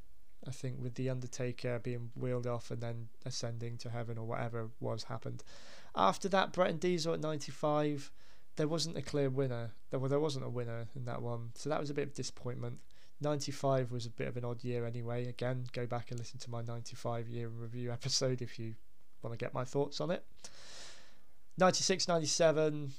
[0.47, 4.69] I think with the Undertaker being wheeled off and then ascending to heaven or whatever
[4.79, 5.43] was happened.
[5.95, 8.11] After that, Bret and Diesel at 95,
[8.55, 9.71] there wasn't a clear winner.
[9.89, 12.13] There, well, there wasn't a winner in that one, so that was a bit of
[12.13, 12.79] disappointment.
[13.21, 15.27] 95 was a bit of an odd year anyway.
[15.27, 18.73] Again, go back and listen to my 95 year review episode if you
[19.21, 20.25] want to get my thoughts on it.
[21.57, 22.93] 96 97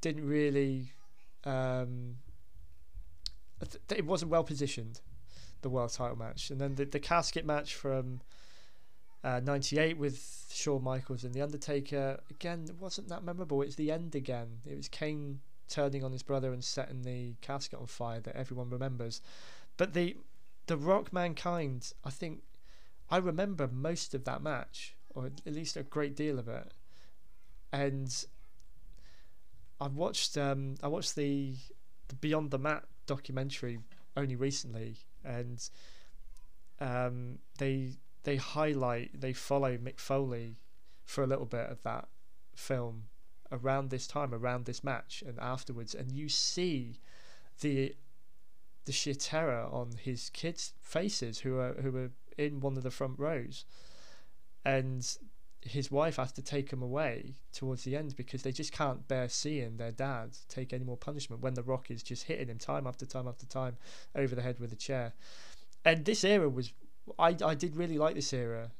[0.00, 0.92] didn't really
[1.44, 2.16] um,
[3.90, 5.00] it wasn't well positioned
[5.62, 6.50] the world title match.
[6.50, 8.20] And then the, the casket match from
[9.22, 13.62] uh, 98 with Shawn Michaels and The Undertaker again it wasn't that memorable.
[13.62, 14.60] It's the end again.
[14.66, 18.70] It was Kane turning on his brother and setting the casket on fire that everyone
[18.70, 19.20] remembers.
[19.76, 20.16] But the
[20.66, 22.42] the Rock Mankind I think
[23.10, 26.72] I remember most of that match or at least a great deal of it.
[27.72, 28.24] And
[29.80, 31.54] I watched um, I watched the,
[32.08, 33.80] the Beyond the Mat documentary
[34.16, 35.68] only recently, and
[36.80, 40.56] um, they they highlight they follow Mick Foley
[41.04, 42.08] for a little bit of that
[42.54, 43.04] film
[43.50, 47.00] around this time, around this match, and afterwards, and you see
[47.60, 47.94] the
[48.84, 52.90] the sheer terror on his kids' faces who are who are in one of the
[52.90, 53.64] front rows,
[54.64, 55.16] and
[55.62, 59.28] his wife has to take him away towards the end because they just can't bear
[59.28, 62.86] seeing their dad take any more punishment when the rock is just hitting him time
[62.86, 63.76] after time after time
[64.14, 65.12] over the head with a chair.
[65.84, 66.72] And this era was,
[67.18, 68.70] I, I did really like this era.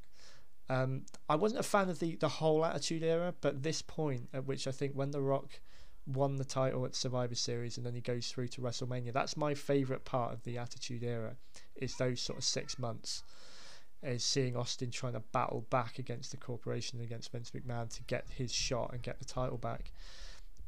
[0.71, 4.47] Um, I wasn't a fan of the, the whole Attitude Era, but this point at
[4.47, 5.61] which I think when The Rock
[6.07, 9.53] won the title at Survivor Series and then he goes through to WrestleMania, that's my
[9.55, 11.37] favourite part of the Attitude Era,
[11.75, 13.23] is those sort of six months
[14.03, 18.27] is seeing Austin trying to battle back against the corporation against Vince McMahon to get
[18.31, 19.93] his shot and get the title back.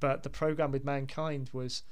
[0.01, 1.83] But the program with Mankind was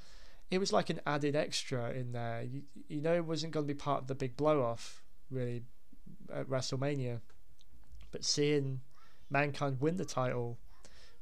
[0.51, 2.43] it was like an added extra in there.
[2.43, 5.63] You, you know, it wasn't going to be part of the big blow off really
[6.31, 7.21] at WrestleMania,
[8.11, 8.81] but seeing
[9.29, 10.57] Mankind win the title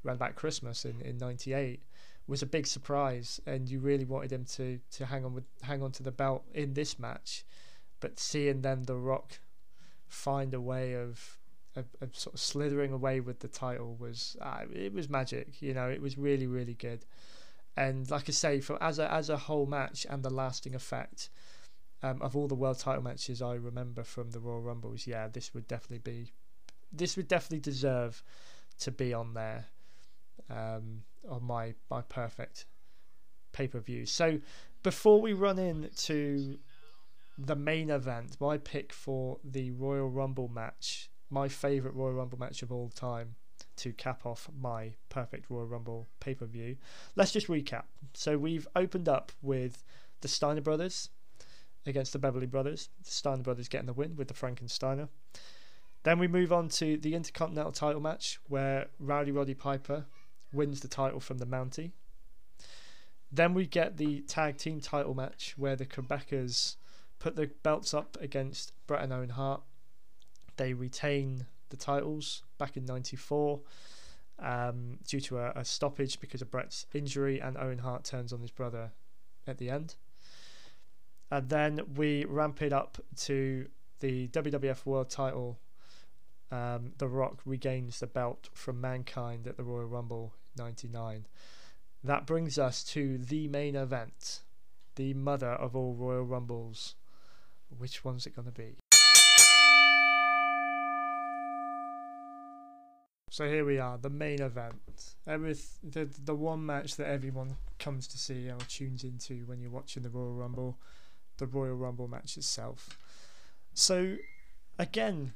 [0.04, 1.82] around about Christmas in in '98
[2.28, 5.82] was a big surprise, and you really wanted him to to hang on with hang
[5.84, 7.46] on to the belt in this match.
[8.00, 9.40] But seeing then The Rock
[10.10, 11.38] find a way of,
[11.76, 15.62] of, of sort of slithering away with the title was uh, it was magic.
[15.62, 17.06] You know, it was really really good.
[17.78, 21.30] And like I say, for as a as a whole match and the lasting effect
[22.04, 25.54] um, of all the world title matches I remember from the Royal Rumbles, yeah, this
[25.54, 26.34] would definitely be
[26.92, 28.24] this would definitely deserve
[28.80, 29.66] to be on there
[30.50, 32.66] um, on my my perfect
[33.52, 34.06] pay per view.
[34.06, 34.40] So
[34.84, 36.58] before we run into
[37.46, 42.62] the main event, my pick for the Royal Rumble match, my favourite Royal Rumble match
[42.62, 43.36] of all time,
[43.78, 46.76] to cap off my perfect Royal Rumble pay per view.
[47.16, 47.84] Let's just recap.
[48.14, 49.84] So we've opened up with
[50.20, 51.10] the Steiner brothers
[51.86, 52.90] against the Beverly brothers.
[53.04, 55.08] The Steiner brothers getting the win with the Frankensteiner.
[56.04, 60.06] Then we move on to the Intercontinental title match where Rowdy Roddy Piper
[60.52, 61.92] wins the title from the Mountie.
[63.32, 66.76] Then we get the tag team title match where the Quebecers
[67.20, 69.62] put the belts up against Bret and Owen Hart.
[70.58, 73.62] They retain the titles back in '94
[74.40, 78.42] um, due to a, a, stoppage because of Bret's injury, and Owen Hart turns on
[78.42, 78.92] his brother
[79.46, 79.96] at the end.
[81.32, 83.68] And then we ramp it up to
[84.00, 85.60] the WWF World Title.
[86.52, 91.26] Um, the Rock regains the belt from Mankind at the Royal Rumble '99.
[92.04, 94.40] That brings us to the main event,
[94.96, 96.96] the mother of all Royal Rumbles,
[97.78, 98.76] which one's it going to be?
[103.32, 104.76] So here we are, the main event.
[105.26, 109.72] With the the one match that everyone comes to see or tunes into when you're
[109.72, 110.78] watching the Royal Rumble,
[111.38, 112.98] the Royal Rumble match itself.
[113.74, 114.18] So,
[114.78, 115.34] again,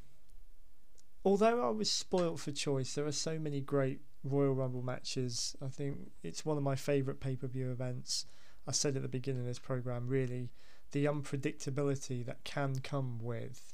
[1.24, 5.56] although I was spoilt for choice, there are so many great Royal Rumble matches.
[5.64, 8.26] I think it's one of my favourite pay per view events.
[8.68, 10.50] I said at the beginning of this program, really,
[10.94, 13.74] the unpredictability that can come with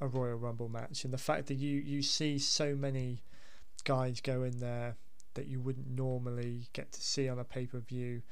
[0.00, 3.22] a Royal Rumble match, and the fact that you you see so many
[3.84, 4.96] guys go in there
[5.34, 8.22] that you wouldn't normally get to see on a pay per view.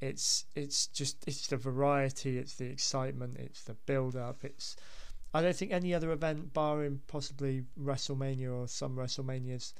[0.00, 4.44] It's it's just it's the variety, it's the excitement, it's the build up.
[4.44, 4.76] It's
[5.34, 9.74] I don't think any other event, barring possibly WrestleMania or some WrestleManias,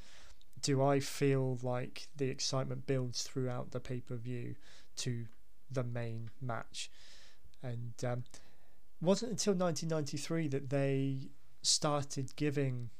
[0.61, 4.57] do I feel like the excitement builds throughout the pay per view
[4.97, 5.25] to
[5.71, 6.91] the main match.
[7.63, 8.25] And um,
[9.01, 11.29] wasn't until 1993 that they
[11.63, 12.91] started giving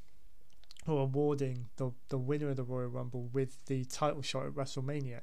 [0.87, 5.21] or awarding the the winner of the Royal Rumble with the title shot at WrestleMania.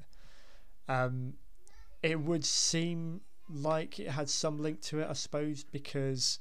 [0.87, 1.33] Um,
[2.01, 6.39] it would seem like it had some link to it, I suppose, because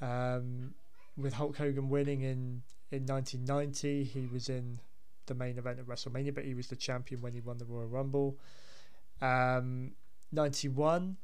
[0.00, 0.74] um,
[1.16, 4.78] with Hulk Hogan winning in in 1990, he was in
[5.26, 7.86] the main event of WrestleMania, but he was the champion when he won the Royal
[7.86, 8.36] Rumble.
[9.20, 9.92] Um,
[10.32, 11.16] 91,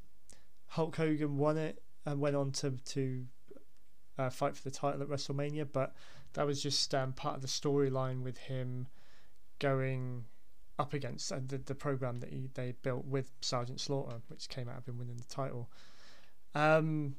[0.69, 3.25] Hulk Hogan won it and went on to to
[4.19, 5.95] uh, fight for the title at WrestleMania, but
[6.35, 8.87] that was just um, part of the storyline with him
[9.59, 10.25] going
[10.79, 14.69] up against uh, the the program that he, they built with Sergeant Slaughter, which came
[14.69, 15.71] out of him winning the title.
[16.55, 17.17] Um,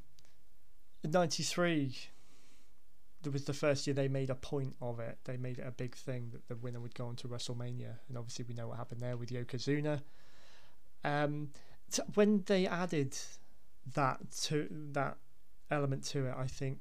[1.03, 1.95] in '93,
[3.23, 5.17] there was the first year they made a point of it.
[5.25, 8.17] They made it a big thing that the winner would go on to WrestleMania, and
[8.17, 10.01] obviously we know what happened there with Yokozuna.
[11.03, 11.49] Um,
[11.89, 13.17] so when they added
[13.93, 15.17] that to that
[15.71, 16.80] element to it, I think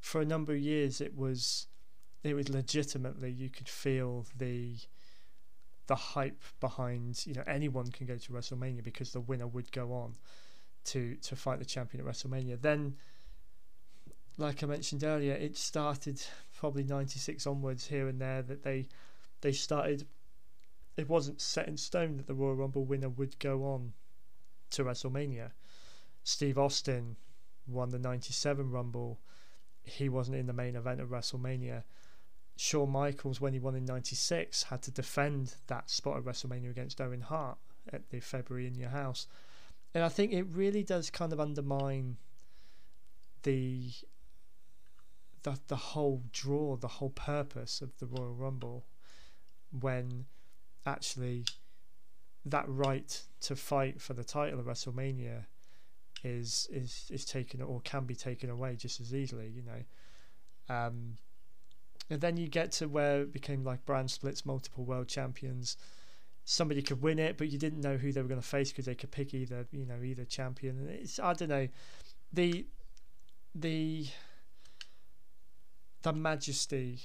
[0.00, 1.66] for a number of years it was
[2.22, 4.76] it was legitimately you could feel the
[5.86, 9.92] the hype behind you know anyone can go to WrestleMania because the winner would go
[9.92, 10.14] on
[10.84, 12.60] to to fight the champion at WrestleMania.
[12.60, 12.96] Then,
[14.36, 16.20] like I mentioned earlier, it started
[16.56, 18.88] probably '96 onwards here and there that they
[19.40, 20.06] they started.
[20.96, 23.92] It wasn't set in stone that the Royal Rumble winner would go on
[24.70, 25.52] to WrestleMania.
[26.28, 27.16] Steve Austin
[27.66, 29.18] won the '97 Rumble
[29.82, 31.84] he wasn't in the main event of WrestleMania.
[32.54, 37.00] Shawn Michaels, when he won in '96, had to defend that spot at WrestleMania against
[37.00, 37.56] Owen Hart
[37.90, 39.26] at the February in Your House,
[39.94, 42.18] and I think it really does kind of undermine
[43.42, 43.90] the
[45.44, 48.84] the the whole draw, the whole purpose of the Royal Rumble,
[49.70, 50.26] when
[50.84, 51.46] actually
[52.44, 55.46] that right to fight for the title of WrestleMania
[56.24, 60.74] is is is taken or can be taken away just as easily, you know.
[60.74, 61.16] Um,
[62.10, 65.76] and then you get to where it became like brand splits, multiple world champions.
[66.44, 68.86] Somebody could win it, but you didn't know who they were going to face because
[68.86, 70.78] they could pick either, you know, either champion.
[70.78, 71.68] And it's I don't know,
[72.32, 72.66] the
[73.54, 74.06] the
[76.02, 77.00] the majesty,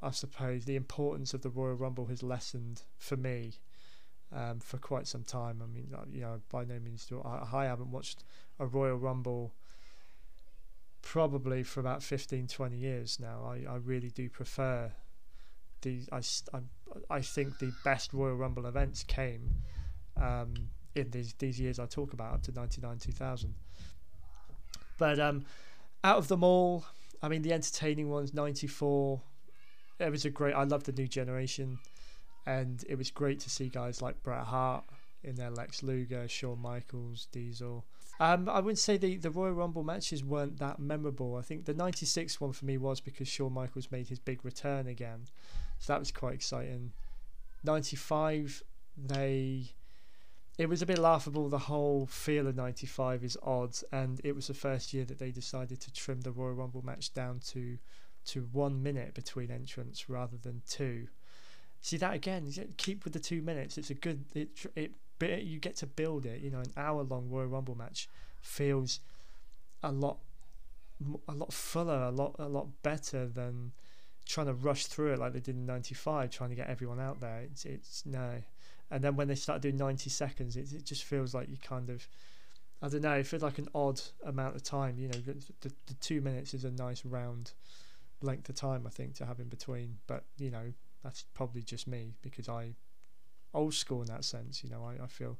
[0.00, 3.54] I suppose, the importance of the Royal Rumble has lessened for me
[4.32, 5.60] um, for quite some time.
[5.62, 8.24] I mean, you know, by no means do I, I haven't watched
[8.58, 9.52] a Royal Rumble
[11.02, 13.42] probably for about 15, 20 years now.
[13.44, 14.92] I, I really do prefer
[15.82, 16.20] the I,
[16.52, 16.60] I,
[17.08, 19.54] I think the best Royal Rumble events came
[20.16, 20.54] um,
[20.94, 23.54] in these these years I talk about up to 99 2000
[24.98, 25.44] but um,
[26.04, 26.84] out of them all
[27.22, 29.22] I mean the entertaining ones 94
[30.00, 31.78] it was a great I love the new generation
[32.46, 34.84] and it was great to see guys like Bret Hart
[35.22, 37.84] in there, Lex Luger, Shawn Michaels, Diesel.
[38.18, 41.36] Um, I wouldn't say the, the Royal Rumble matches weren't that memorable.
[41.36, 44.86] I think the 96 one for me was because Shawn Michaels made his big return
[44.86, 45.26] again.
[45.78, 46.92] So that was quite exciting.
[47.64, 48.62] 95,
[48.96, 49.72] they.
[50.58, 51.48] It was a bit laughable.
[51.48, 55.30] The whole feel of 95 is odd, and it was the first year that they
[55.30, 57.78] decided to trim the Royal Rumble match down to
[58.26, 61.08] to one minute between entrants rather than two
[61.80, 62.50] see that again.
[62.76, 63.78] Keep with the two minutes.
[63.78, 64.24] It's a good.
[64.34, 64.92] It it
[65.42, 66.40] you get to build it.
[66.40, 68.08] You know, an hour long Royal Rumble match
[68.40, 69.00] feels
[69.82, 70.18] a lot
[71.28, 73.72] a lot fuller, a lot a lot better than
[74.26, 77.20] trying to rush through it like they did in '95, trying to get everyone out
[77.20, 77.40] there.
[77.40, 78.42] It's it's no.
[78.90, 81.90] And then when they start doing 90 seconds, it, it just feels like you kind
[81.90, 82.08] of,
[82.82, 84.98] I don't know, it feels like an odd amount of time.
[84.98, 87.52] You know, the, the, the two minutes is a nice round
[88.20, 89.98] length of time, I think, to have in between.
[90.08, 90.72] But, you know,
[91.02, 92.74] that's probably just me because I
[93.54, 94.62] old school in that sense.
[94.62, 95.38] You know, I, I feel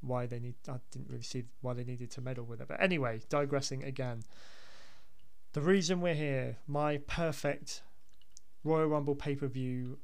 [0.00, 0.54] why they need.
[0.68, 2.68] I didn't really see why they needed to meddle with it.
[2.68, 4.22] But anyway, digressing again.
[5.52, 7.82] The reason we're here, my perfect
[8.64, 9.98] Royal Rumble pay per view,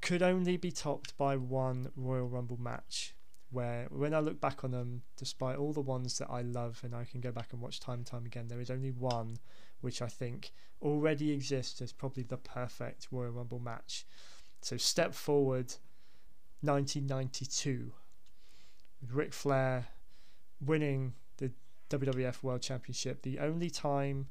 [0.00, 3.14] could only be topped by one Royal Rumble match,
[3.50, 6.94] where when I look back on them, despite all the ones that I love and
[6.94, 9.38] I can go back and watch time and time again, there is only one
[9.80, 10.52] which I think
[10.82, 14.06] already exists as probably the perfect Royal Rumble match.
[14.60, 15.74] So step forward
[16.62, 17.92] 1992
[19.00, 19.86] with Ric Flair
[20.64, 21.52] winning the
[21.90, 24.26] WWF World Championship, the only time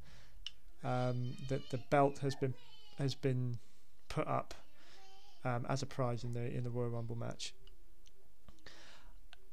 [0.83, 2.53] um, that the belt has been
[2.97, 3.57] has been
[4.09, 4.53] put up
[5.45, 7.53] um, as a prize in the in the Royal Rumble match.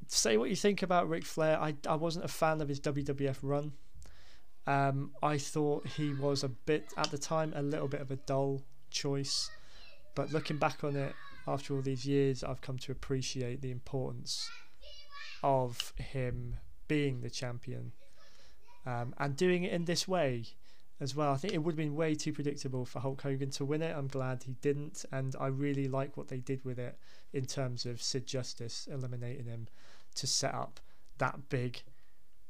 [0.07, 1.59] Say what you think about Ric Flair.
[1.59, 3.72] I I wasn't a fan of his WWF run.
[4.66, 8.16] Um, I thought he was a bit at the time a little bit of a
[8.16, 9.50] dull choice,
[10.14, 11.14] but looking back on it
[11.46, 14.48] after all these years, I've come to appreciate the importance
[15.42, 16.56] of him
[16.88, 17.92] being the champion
[18.86, 20.44] um, and doing it in this way
[21.00, 21.32] as well.
[21.32, 23.94] I think it would have been way too predictable for Hulk Hogan to win it.
[23.94, 26.96] I'm glad he didn't, and I really like what they did with it
[27.32, 29.68] in terms of Sid Justice eliminating him
[30.14, 30.80] to set up
[31.18, 31.82] that big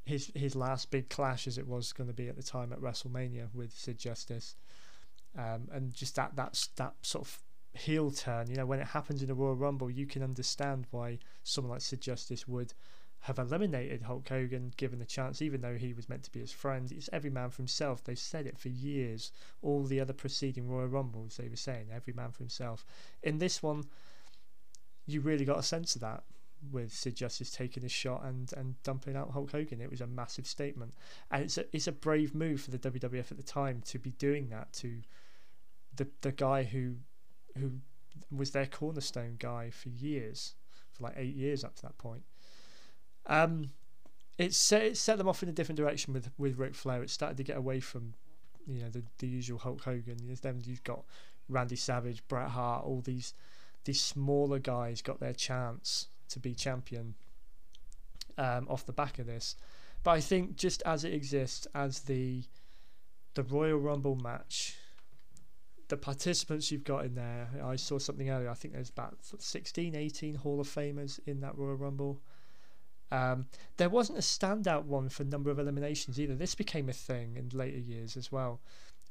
[0.04, 2.80] his his last big clash as it was going to be at the time at
[2.80, 4.54] WrestleMania with Sid Justice,
[5.36, 7.38] um, and just that that's that sort of
[7.72, 8.50] heel turn.
[8.50, 11.80] You know, when it happens in the Royal Rumble, you can understand why someone like
[11.80, 12.74] Sid Justice would
[13.20, 16.52] have eliminated Hulk Hogan given the chance, even though he was meant to be his
[16.52, 16.92] friend.
[16.92, 18.04] It's every man for himself.
[18.04, 19.32] They've said it for years.
[19.62, 22.84] All the other preceding Royal Rumbles, they were saying every man for himself.
[23.22, 23.84] In this one,
[25.06, 26.24] you really got a sense of that
[26.70, 29.80] with Sid Justice taking a shot and, and dumping out Hulk Hogan.
[29.80, 30.94] It was a massive statement,
[31.30, 34.10] and it's a it's a brave move for the WWF at the time to be
[34.10, 35.00] doing that to
[35.96, 36.96] the the guy who
[37.58, 37.72] who
[38.30, 40.54] was their cornerstone guy for years,
[40.92, 42.22] for like eight years up to that point.
[43.26, 43.70] Um,
[44.38, 47.02] it set it set them off in a different direction with with Ric Flair.
[47.02, 48.14] It started to get away from
[48.66, 50.18] you know the the usual Hulk Hogan.
[50.42, 51.04] Then you've got
[51.48, 53.34] Randy Savage, Bret Hart, all these
[53.84, 57.14] these smaller guys got their chance to be champion
[58.38, 59.56] um, off the back of this.
[60.02, 62.44] But I think just as it exists as the
[63.34, 64.76] the Royal Rumble match,
[65.88, 68.48] the participants you've got in there, I saw something earlier.
[68.48, 72.20] I think there's about 16, 18 Hall of Famers in that Royal Rumble.
[73.10, 73.46] Um,
[73.76, 76.34] there wasn't a standout one for number of eliminations either.
[76.34, 78.60] This became a thing in later years as well,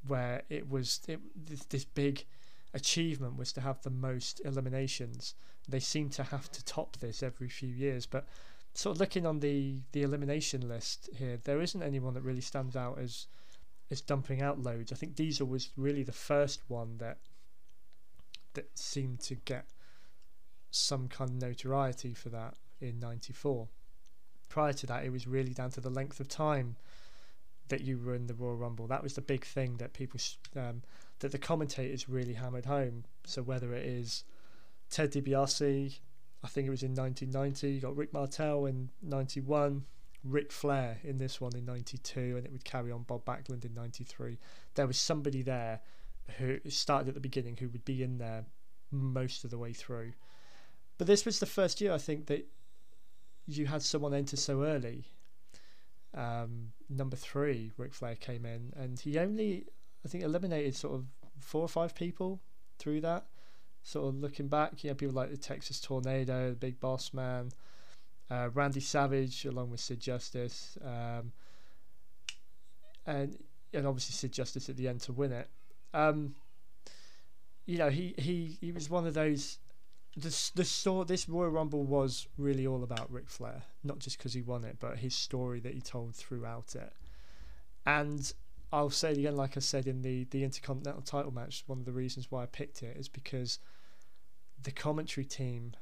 [0.07, 2.26] where it was it, this, this big
[2.74, 5.36] achievement was to have the most eliminations.
[5.68, 8.28] They seem to have to top this every few years, but
[8.74, 12.76] sort of looking on the the elimination list here, there isn't anyone that really stands
[12.76, 13.28] out as
[13.92, 14.92] as dumping out loads.
[14.92, 17.18] I think Diesel was really the first one that
[18.54, 19.66] that seemed to get
[20.72, 23.68] some kind of notoriety for that in '94.
[24.50, 26.76] Prior to that, it was really down to the length of time
[27.70, 28.88] that you were in the Royal Rumble.
[28.88, 30.20] That was the big thing that people
[30.56, 30.84] um,
[31.24, 33.06] that the commentators really hammered home.
[33.24, 34.26] So whether it is
[34.90, 36.00] Ted DiBiase,
[36.44, 39.86] I think it was in 1990, you got Rick Martel in 91,
[40.26, 43.74] Ric Flair in this one in 92, and it would carry on Bob Backlund in
[43.74, 44.38] 93.
[44.76, 45.80] There was somebody there
[46.40, 48.44] who started at the beginning who would be in there
[48.92, 50.12] most of the way through.
[50.98, 52.46] But this was the first year I think that
[53.48, 55.06] you had someone enter so early.
[56.14, 59.68] Um, number three, Ric Flair came in, and he only
[60.06, 61.06] I think eliminated sort of
[61.39, 62.41] four or five people
[62.80, 63.26] through that.
[63.84, 67.51] Sort of looking back, you know, people like the Texas Tornado, the Big Boss Man,
[68.32, 71.34] uh, Randy Savage, along with Sid Justice, um,
[73.06, 73.38] and
[73.74, 75.49] and obviously Sid Justice at the end to win it.
[75.93, 76.36] Um,
[77.66, 79.60] you know, he, he, he was one of those.
[80.16, 84.34] This the story, this Royal Rumble was really all about Ric Flair, not just because
[84.34, 86.93] he won it, but his story that he told throughout it.
[87.86, 88.32] And
[88.74, 91.64] I'll say it again, like I said in the the Intercontinental title match.
[91.68, 93.60] One of the reasons why I picked it is because
[94.62, 95.74] the commentary team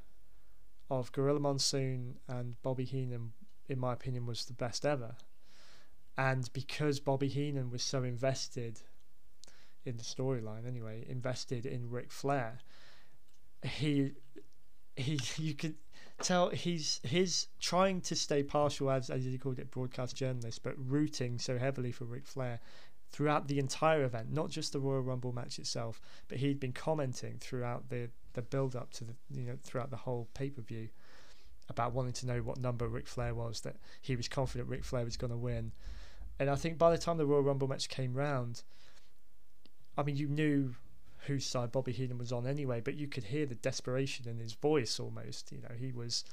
[0.90, 3.32] of Gorilla Monsoon and Bobby Heenan,
[3.70, 5.16] in my opinion, was the best ever.
[6.18, 8.82] And because Bobby Heenan was so invested
[9.86, 12.60] in the storyline, anyway, invested in Ric Flair,
[13.64, 14.12] he
[14.98, 15.76] he you could
[16.24, 20.74] tell he's he's trying to stay partial as as he called it broadcast journalist but
[20.78, 22.60] rooting so heavily for Ric Flair
[23.12, 27.38] throughout the entire event not just the Royal Rumble match itself but he'd been commenting
[27.40, 30.90] throughout the the build up to the you know throughout the whole pay-per-view
[31.70, 35.06] about wanting to know what number Ric Flair was that he was confident Ric Flair
[35.06, 35.72] was going to win.
[36.38, 38.64] And I think by the time the Royal Rumble match came round
[39.98, 40.76] I mean you knew
[41.28, 44.54] whose side Bobby Heenan was on anyway, but you could hear the desperation in his
[44.54, 45.52] voice almost.
[45.52, 46.24] You know, he was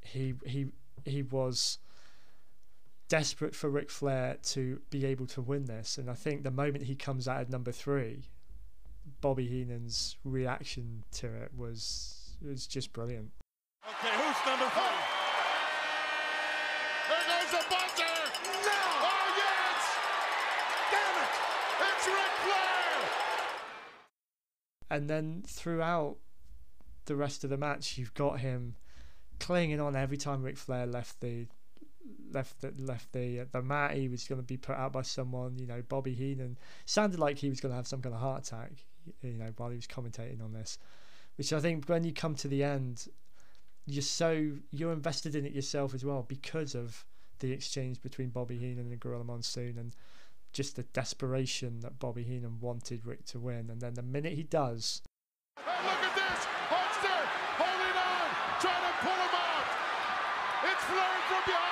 [0.00, 0.68] he he
[1.04, 1.78] he was
[3.08, 6.84] desperate for Ric Flair to be able to win this, and I think the moment
[6.84, 8.28] he comes out at number three,
[9.20, 13.30] Bobby Heenan's reaction to it was was just brilliant.
[13.86, 15.22] Okay, who's number three?
[17.52, 18.16] the buzzer.
[18.64, 18.80] No!
[19.04, 19.80] Oh, yes!
[20.88, 21.34] Damn it!
[21.84, 23.41] It's Ric Flair!
[24.92, 26.18] And then throughout
[27.06, 28.76] the rest of the match, you've got him
[29.40, 31.46] clinging on every time Ric Flair left the
[32.30, 33.94] left the left the uh, the mat.
[33.94, 35.58] He was going to be put out by someone.
[35.58, 38.46] You know, Bobby Heenan sounded like he was going to have some kind of heart
[38.46, 38.72] attack.
[39.22, 40.78] You know, while he was commentating on this,
[41.36, 43.08] which I think when you come to the end,
[43.86, 47.06] you're so you're invested in it yourself as well because of
[47.38, 49.96] the exchange between Bobby Heenan and Gorilla Monsoon and
[50.52, 53.70] just the desperation that Bobby Heenan wanted Ric to win.
[53.70, 55.02] And then the minute he does,
[55.56, 56.46] Hey, look at this!
[56.68, 57.20] Hulkster
[57.56, 58.28] holding on,
[58.60, 59.68] trying to pull him out.
[60.70, 61.71] It's from behind.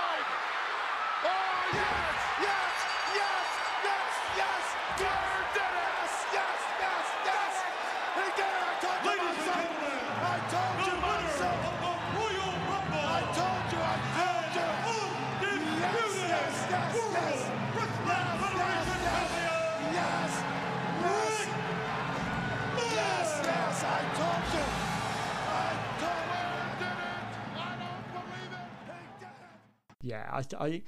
[30.33, 30.83] I, I,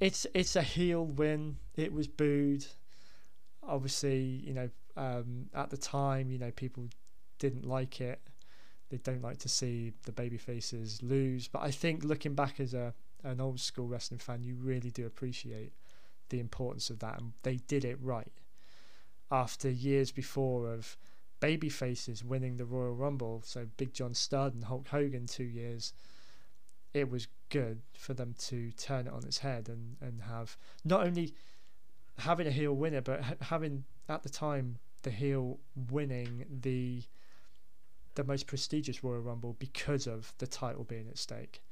[0.00, 1.56] it's it's a heel win.
[1.76, 2.66] It was booed.
[3.62, 6.88] Obviously, you know, um, at the time, you know, people
[7.38, 8.20] didn't like it.
[8.90, 11.48] They don't like to see the baby faces lose.
[11.48, 15.06] But I think looking back as a an old school wrestling fan, you really do
[15.06, 15.72] appreciate
[16.30, 18.32] the importance of that, and they did it right.
[19.30, 20.96] After years before of
[21.40, 25.92] baby faces winning the Royal Rumble, so Big John Studd and Hulk Hogan two years,
[26.94, 31.06] it was good for them to turn it on its head and, and have not
[31.06, 31.34] only
[32.18, 35.58] having a heel winner, but ha- having at the time the heel
[35.90, 37.02] winning the
[38.14, 41.62] the most prestigious Royal Rumble because of the title being at stake.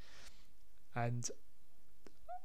[0.95, 1.29] And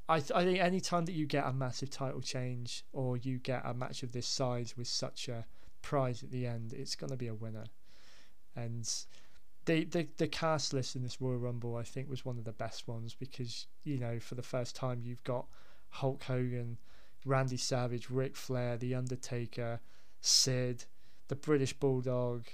[0.09, 3.37] I th- I think any time that you get a massive title change or you
[3.37, 5.45] get a match of this size with such a
[5.83, 7.65] prize at the end, it's going to be a winner.
[8.55, 8.91] And
[9.65, 12.51] the, the the cast list in this Royal Rumble, I think, was one of the
[12.51, 15.45] best ones because you know for the first time you've got
[15.89, 16.77] Hulk Hogan,
[17.25, 19.79] Randy Savage, Ric Flair, The Undertaker,
[20.19, 20.85] Sid,
[21.27, 22.45] the British Bulldog,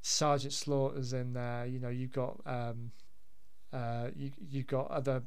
[0.00, 1.66] Sergeant Slaughter's in there.
[1.66, 2.92] You know you've got um,
[3.72, 5.22] uh, you you've got other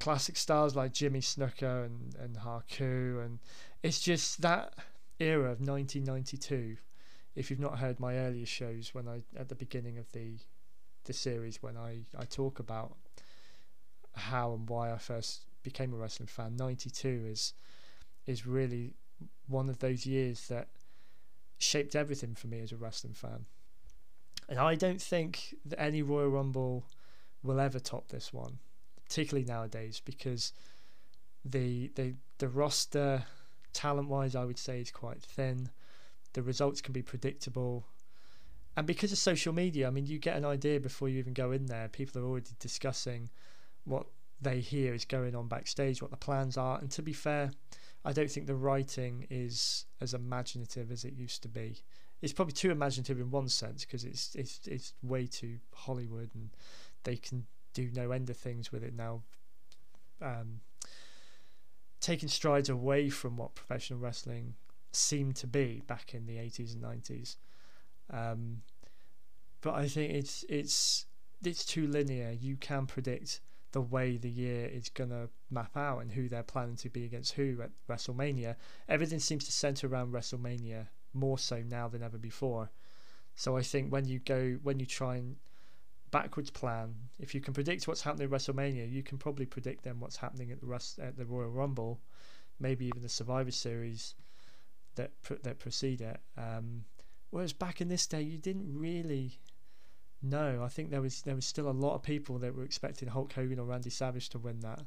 [0.00, 3.38] classic stars like Jimmy Snuka and and Haku, and
[3.82, 4.74] it's just that
[5.20, 6.78] era of 1992
[7.38, 10.38] if you've not heard my earlier shows when I at the beginning of the
[11.04, 12.96] the series when I, I talk about
[14.14, 17.54] how and why I first became a wrestling fan, ninety two is
[18.26, 18.94] is really
[19.46, 20.68] one of those years that
[21.58, 23.46] shaped everything for me as a wrestling fan.
[24.48, 26.84] And I don't think that any Royal Rumble
[27.42, 28.58] will ever top this one,
[29.04, 30.52] particularly nowadays, because
[31.44, 33.24] the the the roster
[33.72, 35.70] talent wise I would say is quite thin
[36.38, 37.84] the results can be predictable.
[38.76, 41.50] And because of social media, I mean, you get an idea before you even go
[41.50, 41.88] in there.
[41.88, 43.28] People are already discussing
[43.84, 44.06] what
[44.40, 46.78] they hear is going on backstage, what the plans are.
[46.78, 47.50] And to be fair,
[48.04, 51.82] I don't think the writing is as imaginative as it used to be.
[52.22, 56.50] It's probably too imaginative in one sense because it's it's it's way too Hollywood, and
[57.02, 59.22] they can do no end of things with it now.
[60.22, 60.60] Um,
[62.00, 64.54] taking strides away from what professional wrestling
[64.92, 67.36] seemed to be back in the 80s and 90s.
[68.10, 68.62] Um,
[69.60, 71.06] but I think it's it's
[71.44, 72.30] it's too linear.
[72.30, 73.40] You can predict
[73.72, 77.32] the way the year is gonna map out and who they're planning to be against
[77.32, 78.56] who at WrestleMania.
[78.88, 82.70] Everything seems to center around WrestleMania more so now than ever before.
[83.34, 85.36] So I think when you go when you try and
[86.10, 90.00] backwards plan, if you can predict what's happening at WrestleMania, you can probably predict then
[90.00, 92.00] what's happening at the rest at the Royal Rumble,
[92.58, 94.14] maybe even the Survivor Series
[94.98, 96.20] that that precede it.
[96.36, 96.84] Um,
[97.30, 99.38] whereas back in this day, you didn't really
[100.22, 100.62] know.
[100.62, 103.32] I think there was there was still a lot of people that were expecting Hulk
[103.32, 104.82] Hogan or Randy Savage to win that,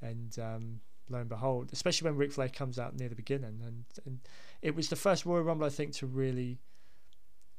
[0.00, 0.80] and um,
[1.10, 4.20] lo and behold, especially when Ric Flair comes out near the beginning, and and
[4.62, 6.58] it was the first Royal Rumble I think to really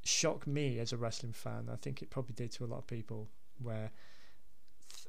[0.02, 1.68] shock me as a wrestling fan.
[1.72, 3.28] I think it probably did to a lot of people
[3.62, 3.90] where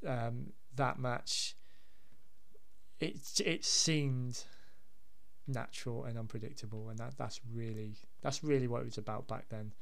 [0.07, 1.55] um, that match
[2.99, 4.43] it it seemed
[5.47, 9.73] natural and unpredictable and that that's really that's really what it was about back then.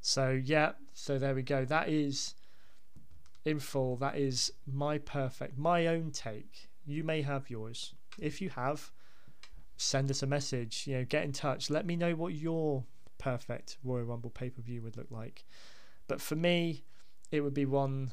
[0.00, 1.64] So yeah so there we go.
[1.64, 2.34] That is
[3.44, 6.68] in full that is my perfect my own take.
[6.84, 7.94] You may have yours.
[8.18, 8.90] If you have
[9.76, 11.70] send us a message you know get in touch.
[11.70, 12.84] Let me know what your
[13.18, 15.44] perfect royal rumble pay-per-view would look like.
[16.08, 16.84] But for me
[17.30, 18.10] it would be one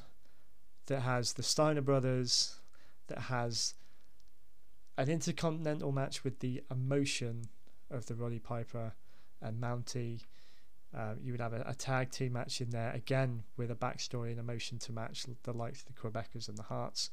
[0.86, 2.60] that has the steiner brothers
[3.07, 3.74] that has
[5.00, 7.45] an intercontinental match with the emotion
[7.89, 8.93] of the Roddy Piper
[9.41, 10.26] and Mountie.
[10.95, 14.32] Uh, you would have a, a, tag team match in there again with a backstory
[14.32, 17.12] and emotion to match the likes of the Quebecers and the Harts.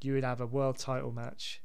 [0.00, 1.60] You would have a world title match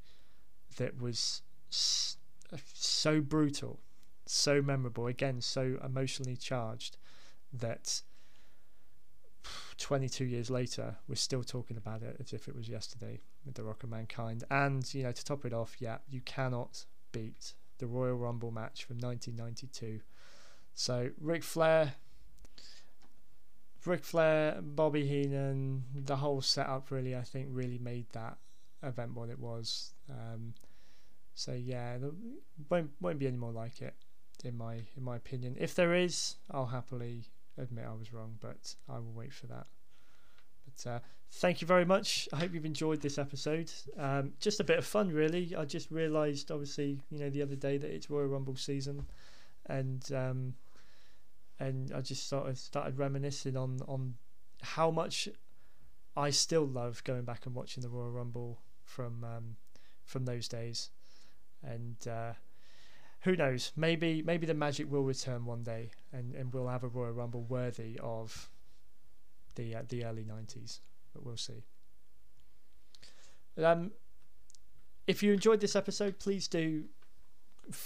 [0.78, 3.80] that was so brutal,
[4.26, 6.98] so memorable, again, so emotionally charged
[7.54, 8.02] that
[9.78, 13.64] 22 years later, we're still talking about it as if it was yesterday with the
[13.64, 14.44] Rock of Mankind.
[14.50, 18.84] And, you know, to top it off, yeah, you cannot beat the Royal Rumble match
[18.86, 20.02] from 1992.
[20.74, 21.94] So, Ric Flair,
[23.86, 28.38] Ric Flair, Bobby Heenan, the whole setup really, I think, really made that
[28.84, 29.94] event what it was.
[30.10, 30.54] Um,
[31.34, 32.12] so yeah, there
[32.70, 33.96] won't won't be any more like it,
[34.44, 35.56] in my in my opinion.
[35.60, 37.26] If there is, I'll happily
[37.58, 39.68] admit I was wrong, but I will wait for that.
[40.66, 41.00] But uh,
[41.32, 42.28] thank you very much.
[42.34, 43.72] I hope you've enjoyed this episode.
[43.98, 45.56] Um, just a bit of fun, really.
[45.56, 49.06] I just realised, obviously, you know, the other day that it's Royal Rumble season,
[49.68, 50.54] and um,
[51.60, 54.16] and I just sort of started reminiscing on on
[54.62, 55.30] how much
[56.16, 59.56] I still love going back and watching the Royal Rumble from um,
[60.06, 60.90] from those days,
[61.64, 61.96] and.
[62.08, 62.34] Uh,
[63.22, 63.72] who knows?
[63.76, 67.44] Maybe maybe the magic will return one day, and, and we'll have a Royal Rumble
[67.44, 68.50] worthy of
[69.56, 70.80] the uh, the early '90s.
[71.14, 71.64] But we'll see.
[73.58, 73.92] Um,
[75.08, 76.86] if you enjoyed this episode, please do.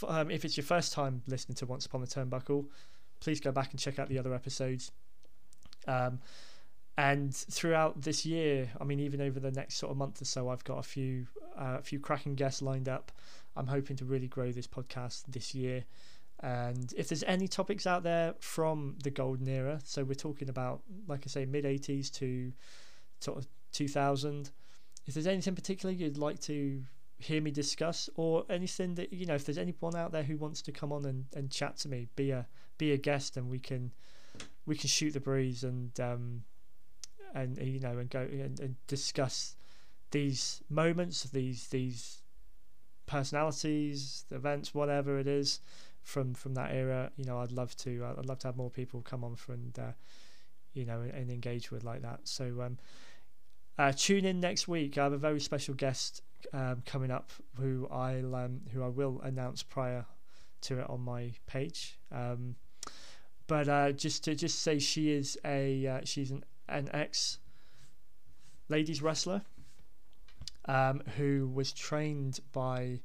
[0.08, 2.68] Um, if it's your first time listening to Once Upon a Turnbuckle,
[3.20, 4.92] please go back and check out the other episodes.
[5.88, 6.20] Um,
[6.98, 10.50] and throughout this year, I mean, even over the next sort of month or so,
[10.50, 11.26] I've got a few
[11.58, 13.12] uh, a few cracking guests lined up.
[13.56, 15.84] I'm hoping to really grow this podcast this year.
[16.42, 20.82] And if there's any topics out there from the golden era, so we're talking about,
[21.08, 22.52] like I say, mid 80s to
[23.20, 24.50] sort of 2000,
[25.06, 26.82] if there's anything particular you'd like to
[27.20, 30.62] hear me discuss, or anything that you know, if there's anyone out there who wants
[30.64, 32.48] to come on and, and chat to me, be a
[32.78, 33.92] be a guest, and we can
[34.66, 36.44] we can shoot the breeze and um,
[37.36, 39.56] and you know and go and, and discuss
[40.10, 42.21] these moments, these these
[43.12, 45.60] personalities, the events, whatever it is
[46.02, 47.12] from from that era.
[47.18, 48.06] You know, I'd love to.
[48.06, 49.92] Uh, I'd love to have more people come on for and uh,
[50.74, 52.22] you know and, and, engage with like that.
[52.24, 52.78] So um,
[53.78, 54.98] uh, tune in next week.
[54.98, 56.22] I have a very special guest
[56.54, 60.06] um, coming up who I'll um, who I will announce prior
[60.62, 62.00] to it on my page.
[62.12, 62.56] Um,
[63.48, 67.40] but uh, just to just say she is a uh, she's an an ex
[68.70, 69.42] ladies wrestler
[70.66, 73.02] um, who was trained by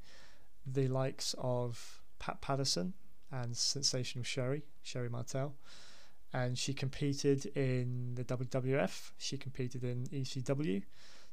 [0.66, 2.94] the likes of Pat Patterson
[3.30, 5.54] and Sensational Sherri, Sherri Martel.
[6.32, 10.82] And she competed in the WWF, she competed in ECW.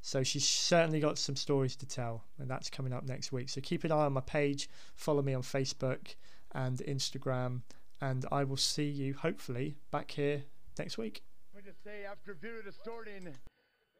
[0.01, 3.47] So she's certainly got some stories to tell, and that's coming up next week.
[3.49, 6.15] So keep an eye on my page, follow me on Facebook
[6.51, 7.61] and Instagram,
[8.01, 10.43] and I will see you hopefully back here
[10.77, 11.23] next week.
[11.53, 12.33] Let me just say, after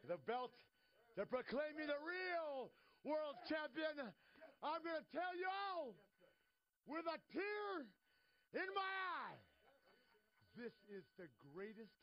[0.06, 0.52] the belt
[1.16, 2.74] to proclaim me the real
[3.06, 4.10] world champion.
[4.62, 5.94] I'm going to tell you all
[6.90, 7.86] with a tear
[8.58, 8.92] in my
[9.22, 9.38] eye.
[10.58, 11.94] This is the greatest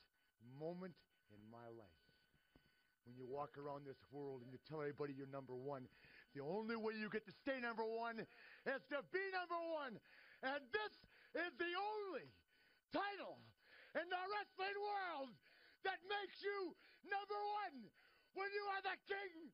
[0.60, 0.96] moment
[1.32, 2.04] in my life.
[3.04, 5.90] When you walk around this world and you tell everybody you're number one,
[6.32, 10.00] the only way you get to stay number one is to be number one.
[10.46, 10.94] And this
[11.36, 12.28] is the only
[12.96, 13.42] title
[13.98, 15.36] in the wrestling world
[15.84, 16.72] that makes you
[17.10, 17.92] number one
[18.34, 19.52] when you are the king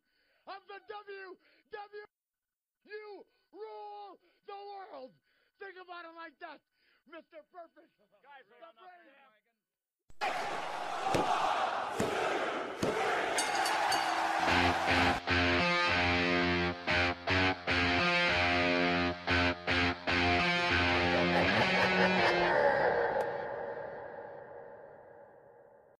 [0.47, 2.05] of the WWE.
[2.87, 5.11] You rule the world.
[5.59, 6.61] Think about it like that,
[7.09, 7.43] Mr.
[7.51, 7.91] Perfect.
[8.23, 8.55] Guys, the